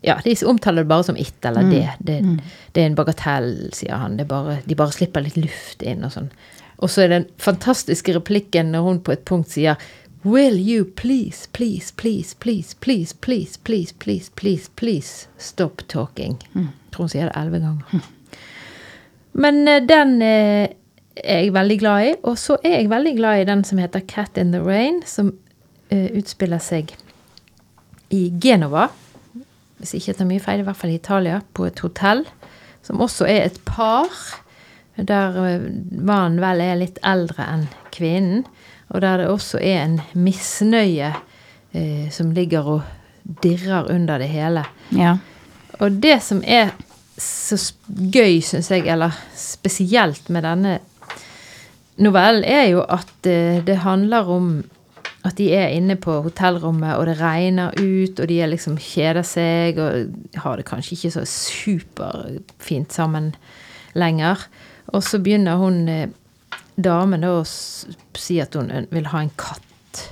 ja, 0.01 0.17
de 0.23 0.33
omtaler 0.49 0.81
det 0.81 0.89
bare 0.89 1.03
som 1.03 1.17
it, 1.17 1.45
eller 1.45 1.61
mm. 1.61 1.69
det. 1.69 1.89
Det, 1.99 2.21
mm. 2.25 2.39
det, 2.71 2.81
er 2.81 2.85
en 2.89 2.95
bagatell, 2.97 3.51
sier 3.77 3.99
han. 4.01 4.17
Bare, 4.27 4.57
de 4.65 4.75
bare 4.75 4.95
slipper 4.95 5.21
litt 5.21 5.37
luft 5.37 5.85
inn 5.85 6.01
og 6.07 6.15
sånn. 6.15 6.31
Og 6.81 6.89
så 6.89 7.05
er 7.05 7.13
den 7.13 7.27
fantastiske 7.41 8.15
replikken 8.17 8.71
når 8.73 8.87
hun 8.87 9.01
på 9.05 9.13
et 9.15 9.25
punkt 9.27 9.53
sier 9.53 9.81
Will 10.25 10.57
you 10.57 10.85
please, 10.85 11.47
please, 11.53 11.93
please, 11.97 12.35
please, 12.39 12.75
please, 12.79 13.13
please, 13.21 13.57
please, 13.63 13.93
please, 13.97 14.29
please, 14.35 14.69
please 14.75 15.27
stop 15.37 15.81
talking? 15.87 16.37
Mm. 16.53 16.69
Jeg 16.69 16.93
tror 16.93 17.07
hun 17.07 17.13
sier 17.13 17.29
det 17.29 17.37
elleve 17.41 17.61
ganger. 17.63 17.95
Mm. 17.95 18.37
Men 19.33 19.65
den 19.89 20.21
er 20.21 20.67
jeg 21.15 21.53
veldig 21.53 21.79
glad 21.79 22.05
i. 22.05 22.11
Og 22.23 22.37
så 22.37 22.57
er 22.63 22.79
jeg 22.79 22.91
veldig 22.91 23.15
glad 23.17 23.41
i 23.41 23.47
den 23.49 23.63
som 23.67 23.81
heter 23.81 24.03
Cat 24.07 24.37
in 24.37 24.53
the 24.53 24.61
Rain, 24.61 25.01
som 25.05 25.33
uh, 25.91 26.09
utspiller 26.17 26.61
seg 26.61 26.93
i 28.11 28.27
Genova, 28.43 28.89
hvis 29.79 29.95
ikke 29.97 30.11
jeg 30.11 30.19
tar 30.19 30.29
mye 30.29 30.43
feil, 30.43 30.61
i 30.61 30.67
hvert 30.67 30.77
fall 30.77 30.91
i 30.93 30.99
Italia, 30.99 31.39
på 31.57 31.65
et 31.65 31.79
hotell, 31.81 32.25
som 32.85 33.01
også 33.01 33.25
er 33.25 33.47
et 33.47 33.57
par, 33.65 34.11
der 35.07 35.37
eh, 35.45 35.67
mannen 35.91 36.41
vel 36.41 36.63
er 36.63 36.79
litt 36.79 36.99
eldre 37.07 37.47
enn 37.47 37.67
kvinnen, 37.93 38.45
og 38.91 39.01
der 39.03 39.21
det 39.21 39.29
også 39.31 39.59
er 39.63 39.85
en 39.85 39.99
misnøye 40.13 41.13
eh, 41.73 42.07
som 42.11 42.33
ligger 42.35 42.67
og 42.77 43.37
dirrer 43.43 43.91
under 43.93 44.19
det 44.19 44.31
hele. 44.31 44.65
Ja. 44.95 45.15
Og 45.79 46.01
det 46.03 46.19
som 46.25 46.41
er 46.43 46.73
så 47.21 47.57
gøy, 47.87 48.39
syns 48.43 48.71
jeg, 48.71 48.87
eller 48.89 49.15
spesielt 49.37 50.29
med 50.33 50.45
denne 50.47 50.77
novellen, 52.01 52.43
er 52.43 52.71
jo 52.73 52.83
at 52.83 53.29
eh, 53.29 53.61
det 53.65 53.81
handler 53.85 54.29
om 54.29 54.53
at 55.21 55.37
de 55.37 55.51
er 55.53 55.69
inne 55.75 55.95
på 56.01 56.15
hotellrommet, 56.25 56.95
og 56.97 57.05
det 57.05 57.19
regner 57.19 57.75
ut, 57.77 58.19
og 58.19 58.29
de 58.29 58.39
er 58.41 58.49
liksom 58.49 58.79
kjeder 58.81 59.25
seg 59.27 59.77
og 59.81 60.39
har 60.41 60.57
det 60.57 60.65
kanskje 60.65 60.95
ikke 60.97 61.11
så 61.13 61.25
superfint 61.29 62.93
sammen 62.93 63.29
lenger. 63.93 64.47
Og 64.89 65.03
så 65.05 65.19
begynner 65.21 65.61
hun 65.61 65.83
eh, 65.89 66.09
damen 66.75 67.23
da 67.23 67.35
å 67.39 67.43
si 67.45 68.39
at 68.41 68.57
hun 68.57 68.71
vil 68.91 69.09
ha 69.11 69.21
en 69.21 69.33
katt. 69.39 70.07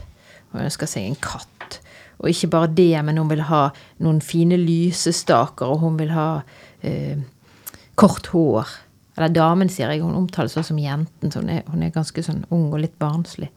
Hun 0.51 0.65
ønsker 0.65 0.89
seg 0.89 1.07
en 1.07 1.19
katt. 1.21 1.79
Og 2.19 2.31
ikke 2.31 2.51
bare 2.51 2.71
det, 2.75 2.93
men 3.05 3.17
hun 3.17 3.29
vil 3.31 3.45
ha 3.47 3.69
noen 4.03 4.19
fine 4.23 4.57
lysestaker, 4.59 5.69
og 5.71 5.83
hun 5.85 5.99
vil 5.99 6.11
ha 6.11 6.29
eh, 6.83 7.21
kort 7.99 8.31
hår. 8.33 8.73
Eller 9.17 9.31
damen, 9.35 9.71
sier 9.71 9.91
jeg. 9.91 10.03
Hun 10.03 10.17
omtales 10.19 10.57
også 10.57 10.73
som 10.73 10.81
jenten, 10.81 11.31
så 11.31 11.43
hun 11.43 11.53
er, 11.53 11.63
hun 11.71 11.83
er 11.83 11.95
ganske 11.95 12.23
sånn 12.23 12.45
ung 12.55 12.69
og 12.73 12.83
litt 12.83 12.97
barnslig. 12.99 13.49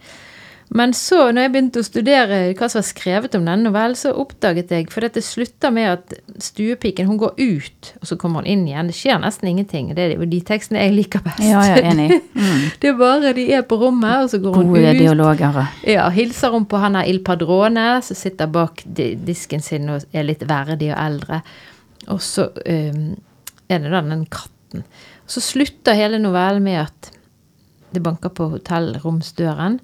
Men 0.75 0.95
så, 0.97 1.27
når 1.35 1.45
jeg 1.45 1.53
begynte 1.53 1.81
å 1.83 1.85
studere 1.85 2.37
hva 2.57 2.69
som 2.71 2.79
var 2.79 2.87
skrevet 2.89 3.35
om 3.37 3.45
denne 3.45 3.67
novellen, 3.67 3.97
så 3.99 4.15
oppdaget 4.17 4.71
jeg 4.73 4.87
For 4.93 5.05
dette 5.05 5.21
slutter 5.25 5.73
med 5.75 5.91
at 5.91 6.15
stuepiken 6.41 7.11
hun 7.11 7.19
går 7.21 7.35
ut, 7.37 7.91
og 8.01 8.09
så 8.09 8.17
kommer 8.21 8.41
hun 8.41 8.49
inn 8.55 8.63
igjen. 8.71 8.89
Det 8.89 8.97
skjer 8.97 9.21
nesten 9.21 9.51
ingenting. 9.51 9.91
Det 9.97 10.07
er 10.07 10.15
jo 10.17 10.29
de 10.29 10.41
tekstene 10.49 10.81
jeg 10.81 10.95
liker 10.97 11.25
best. 11.27 11.43
Ja, 11.45 11.65
ja, 11.69 11.81
enig. 11.93 12.11
Mm. 12.43 12.63
Det 12.81 12.89
er 12.89 12.95
bare 12.99 13.31
de 13.37 13.43
er 13.55 13.63
på 13.69 13.77
rommet, 13.79 14.25
og 14.25 14.31
så 14.33 14.39
går 14.43 14.57
hun 14.57 14.71
Gode 14.73 14.89
ut. 14.89 14.99
dialoger. 14.99 15.59
Ja, 15.87 16.09
hilser 16.11 16.51
hun 16.55 16.65
på 16.67 16.81
han 16.83 16.97
der 16.97 17.07
Il 17.11 17.21
Padrone, 17.25 17.85
som 18.03 18.19
sitter 18.19 18.49
bak 18.51 18.83
disken 18.87 19.63
sin 19.63 19.91
og 19.93 20.07
er 20.17 20.27
litt 20.27 20.43
verdig 20.49 20.91
og 20.91 20.99
eldre. 20.99 21.43
Og 22.11 22.19
så 22.25 22.49
um, 22.51 23.05
er 23.69 23.85
det 23.85 23.93
da 23.93 24.03
den 24.09 24.25
katten. 24.33 24.83
Så 25.29 25.45
slutter 25.45 25.97
hele 25.99 26.19
novellen 26.23 26.65
med 26.65 26.81
at 26.87 27.13
det 27.93 28.03
banker 28.03 28.33
på 28.35 28.49
hotellromsdøren, 28.57 29.79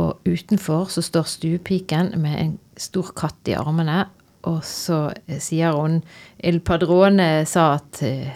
og 0.00 0.28
utenfor 0.28 0.88
så 0.92 1.04
står 1.04 1.28
stuepiken 1.28 2.14
med 2.20 2.38
en 2.40 2.56
stor 2.80 3.12
katt 3.16 3.50
i 3.50 3.56
armene, 3.58 4.04
og 4.48 4.62
så 4.64 5.10
eh, 5.26 5.40
sier 5.42 5.76
hun 5.76 6.00
Il 6.38 6.62
Padrone 6.64 7.44
sa 7.48 7.74
at 7.76 8.00
eh, 8.06 8.32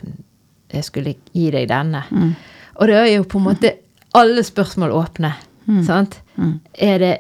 jeg 0.75 0.85
skulle 0.85 1.17
gi 1.33 1.49
deg 1.55 1.71
denne. 1.71 2.03
Og 2.75 2.91
det 2.91 2.99
er 2.99 3.13
jo 3.15 3.29
på 3.31 3.41
en 3.41 3.49
måte 3.49 3.77
alle 4.15 4.43
spørsmål 4.45 4.93
åpne. 4.95 5.31
Sant? 5.87 6.19
Er 6.75 6.99
det 7.01 7.15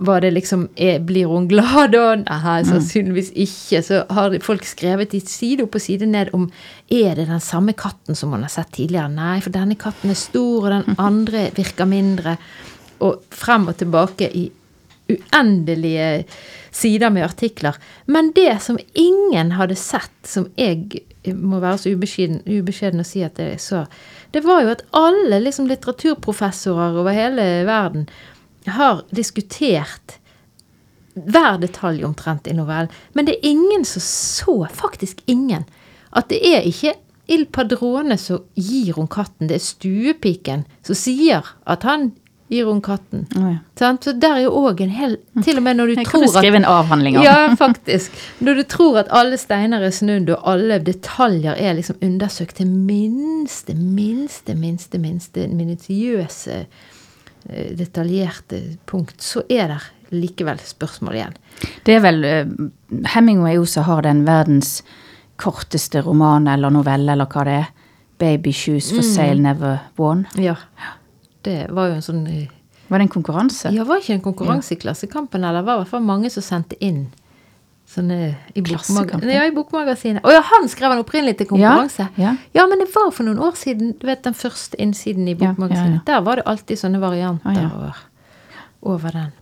var 0.00 0.22
det 0.24 0.30
liksom 0.32 0.68
er, 0.76 0.98
Blir 1.04 1.28
hun 1.28 1.46
glad 1.48 1.92
da? 1.92 2.14
Nei, 2.16 2.60
sannsynligvis 2.64 3.34
ikke. 3.36 3.82
Så 3.84 4.02
har 4.08 4.36
folk 4.44 4.64
skrevet 4.68 5.14
i 5.16 5.20
side 5.20 5.66
opp 5.66 5.76
og 5.76 5.84
side 5.84 6.08
ned 6.08 6.32
om 6.36 6.46
er 6.88 7.18
det 7.18 7.28
den 7.28 7.42
samme 7.44 7.74
katten 7.76 8.16
som 8.16 8.32
man 8.32 8.46
har 8.46 8.52
sett 8.52 8.72
tidligere. 8.78 9.12
Nei, 9.12 9.38
for 9.44 9.52
denne 9.52 9.76
katten 9.80 10.12
er 10.12 10.18
stor, 10.18 10.64
og 10.64 10.70
den 10.72 10.96
andre 11.10 11.50
virker 11.56 11.88
mindre. 11.90 12.38
Og 13.00 13.22
frem 13.34 13.68
og 13.70 13.78
tilbake 13.80 14.28
i 14.36 14.50
uendelige 15.10 16.24
sider 16.70 17.10
med 17.10 17.24
artikler. 17.24 17.76
Men 18.06 18.32
det 18.36 18.62
som 18.62 18.78
ingen 18.94 19.52
hadde 19.52 19.76
sett, 19.78 20.14
som 20.24 20.46
jeg 20.56 21.02
må 21.34 21.60
være 21.60 21.78
så 21.82 21.94
ubeskjeden, 21.94 23.02
å 23.02 23.06
si 23.06 23.24
at 23.26 23.40
jeg 23.42 23.58
så, 23.60 23.84
det 24.32 24.44
var 24.46 24.62
jo 24.64 24.72
at 24.76 24.86
alle 24.96 25.40
liksom 25.42 25.68
litteraturprofessorer 25.70 27.00
over 27.02 27.16
hele 27.16 27.48
verden 27.68 28.06
har 28.70 29.02
diskutert 29.10 30.20
hver 31.14 31.58
detalj 31.60 32.04
omtrent 32.06 32.46
i 32.46 32.54
novellen. 32.54 32.90
Men 33.12 33.26
det 33.26 33.38
er 33.38 33.50
ingen 33.50 33.84
som 33.84 34.04
så, 34.04 34.56
faktisk 34.72 35.24
ingen, 35.26 35.66
at 36.10 36.30
det 36.30 36.40
er 36.46 36.66
ikke 36.66 36.96
Il 37.30 37.44
Padrone 37.46 38.16
som 38.18 38.40
gir 38.58 38.96
hun 38.96 39.06
katten, 39.06 39.46
det 39.46 39.60
er 39.60 39.62
stuepiken 39.62 40.64
som 40.82 40.96
sier 40.98 41.46
at 41.62 41.84
han 41.86 42.08
gir 42.50 42.66
hun 42.66 42.80
katten. 42.82 43.26
Oh, 43.38 43.46
ja. 43.46 43.90
Så 44.02 44.12
der 44.18 44.36
er 44.36 44.42
jo 44.44 44.50
òg 44.58 44.80
en 44.82 44.90
hel 44.90 45.16
Til 45.44 45.60
og 45.60 45.62
med 45.62 45.78
når 45.78 45.86
du 45.86 45.94
Jeg 45.94 46.06
tror 46.08 46.20
kan 46.20 46.26
du 46.26 46.32
skrive 46.34 46.58
en 46.58 46.66
avhandling 46.68 47.18
om. 47.18 47.24
ja, 47.24 47.54
faktisk. 47.58 48.16
Når 48.40 48.54
du 48.60 48.62
tror 48.74 48.98
at 49.04 49.12
alle 49.14 49.38
steiner 49.38 49.86
er 49.86 49.94
snudd, 49.94 50.30
og 50.34 50.48
alle 50.52 50.80
detaljer 50.84 51.54
er 51.54 51.78
liksom 51.78 52.00
undersøkt 52.02 52.58
til 52.58 52.66
minste, 52.66 53.74
minste, 53.74 54.54
minste, 54.58 54.98
minste 54.98 55.46
minutiøse, 55.48 56.58
eh, 57.48 57.70
detaljerte 57.78 58.62
punkt, 58.86 59.22
så 59.22 59.46
er 59.48 59.70
det 59.74 59.80
likevel 60.10 60.58
spørsmål 60.58 61.14
igjen. 61.14 61.36
Det 61.86 61.94
er 61.94 62.02
vel 62.02 62.24
eh, 62.24 62.46
Hemingway 63.14 63.60
også 63.62 63.86
har 63.86 64.02
den 64.02 64.24
verdens 64.26 64.80
korteste 65.40 66.02
roman 66.02 66.48
eller 66.50 66.70
novelle, 66.74 67.12
eller 67.12 67.30
hva 67.30 67.44
det 67.46 67.60
er. 67.62 67.68
'Baby 68.20 68.52
Shoes 68.52 68.90
for 68.92 69.00
Sale 69.02 69.40
Never 69.40 69.78
Won'. 69.96 70.26
Ja. 70.36 70.54
Det 71.46 71.70
var 71.72 71.90
jo 71.90 71.96
en 71.98 72.04
sånn 72.04 72.26
eh, 72.28 72.50
Var 72.90 73.00
det 73.00 73.06
en 73.06 73.12
konkurranse? 73.12 73.72
Ja, 73.74 73.86
var 73.88 74.02
ikke 74.02 74.18
en 74.18 74.24
konkurranse 74.24 74.74
i 74.74 74.80
Klassekampen, 74.80 75.44
eller 75.46 75.64
var 75.66 75.78
i 75.78 75.84
hvert 75.84 75.92
fall 75.94 76.04
mange 76.04 76.30
som 76.32 76.44
sendte 76.44 76.78
inn 76.84 77.08
sånne 77.90 78.18
i, 78.54 78.62
Klassekampen? 78.62 79.30
ja, 79.30 79.44
i 79.48 79.54
Bokmagasinet. 79.54 80.22
Å 80.26 80.34
ja, 80.34 80.42
han 80.46 80.68
skrev 80.70 80.94
den 80.94 81.02
opprinnelig 81.02 81.40
til 81.40 81.48
konkurranse! 81.50 82.06
Ja, 82.20 82.36
ja. 82.54 82.66
men 82.70 82.82
det 82.82 82.90
var 82.94 83.10
for 83.14 83.26
noen 83.26 83.40
år 83.42 83.58
siden. 83.58 83.94
Du 83.98 84.06
vet 84.06 84.22
den 84.26 84.36
første 84.38 84.78
innsiden 84.78 85.26
i 85.26 85.34
Ja, 85.34 85.38
ja, 85.40 85.52
Bokmagasinet. 85.52 86.00
ja. 86.00 86.06
Der 86.12 86.24
var 86.26 86.40
det 86.40 86.46
alltid 86.50 86.82
sånne 86.82 87.02
varianter 87.02 87.58
ja. 87.58 87.68
over, 87.74 88.02
over 88.94 89.18
den. 89.18 89.32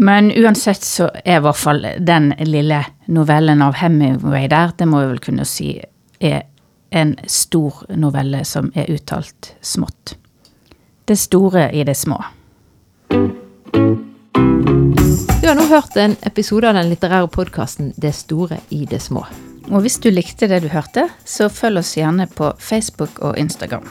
Men 0.00 0.30
uansett 0.32 0.82
så 0.86 1.10
er 1.24 1.38
i 1.38 1.44
hvert 1.44 1.60
fall 1.60 1.84
den 1.98 2.30
lille 2.48 2.80
novellen 3.12 3.60
av 3.62 3.76
Hemingway 3.76 4.48
der, 4.48 4.72
det 4.78 4.88
må 4.88 5.02
jeg 5.02 5.10
vel 5.10 5.20
kunne 5.26 5.44
si 5.44 5.74
er 6.20 6.46
en 6.90 7.14
stor 7.28 7.84
novelle 8.00 8.40
som 8.48 8.72
er 8.74 8.88
uttalt 8.90 9.52
smått. 9.60 10.16
Det 11.10 11.16
store 11.16 11.72
i 11.74 11.84
det 11.84 11.94
små. 11.94 12.24
Du 15.42 15.48
har 15.48 15.56
nå 15.58 15.64
hørt 15.66 15.96
en 15.98 16.14
episode 16.22 16.70
av 16.70 16.78
den 16.78 16.86
litterære 16.92 17.26
podkasten 17.26 17.90
'Det 17.96 18.14
store 18.14 18.60
i 18.70 18.84
det 18.86 19.02
små'. 19.02 19.26
Og 19.70 19.80
hvis 19.82 19.98
du 19.98 20.10
likte 20.10 20.46
det 20.46 20.62
du 20.62 20.68
hørte, 20.68 21.08
så 21.24 21.48
følg 21.48 21.78
oss 21.78 21.96
gjerne 21.96 22.28
på 22.30 22.52
Facebook 22.58 23.18
og 23.18 23.38
Instagram. 23.38 23.90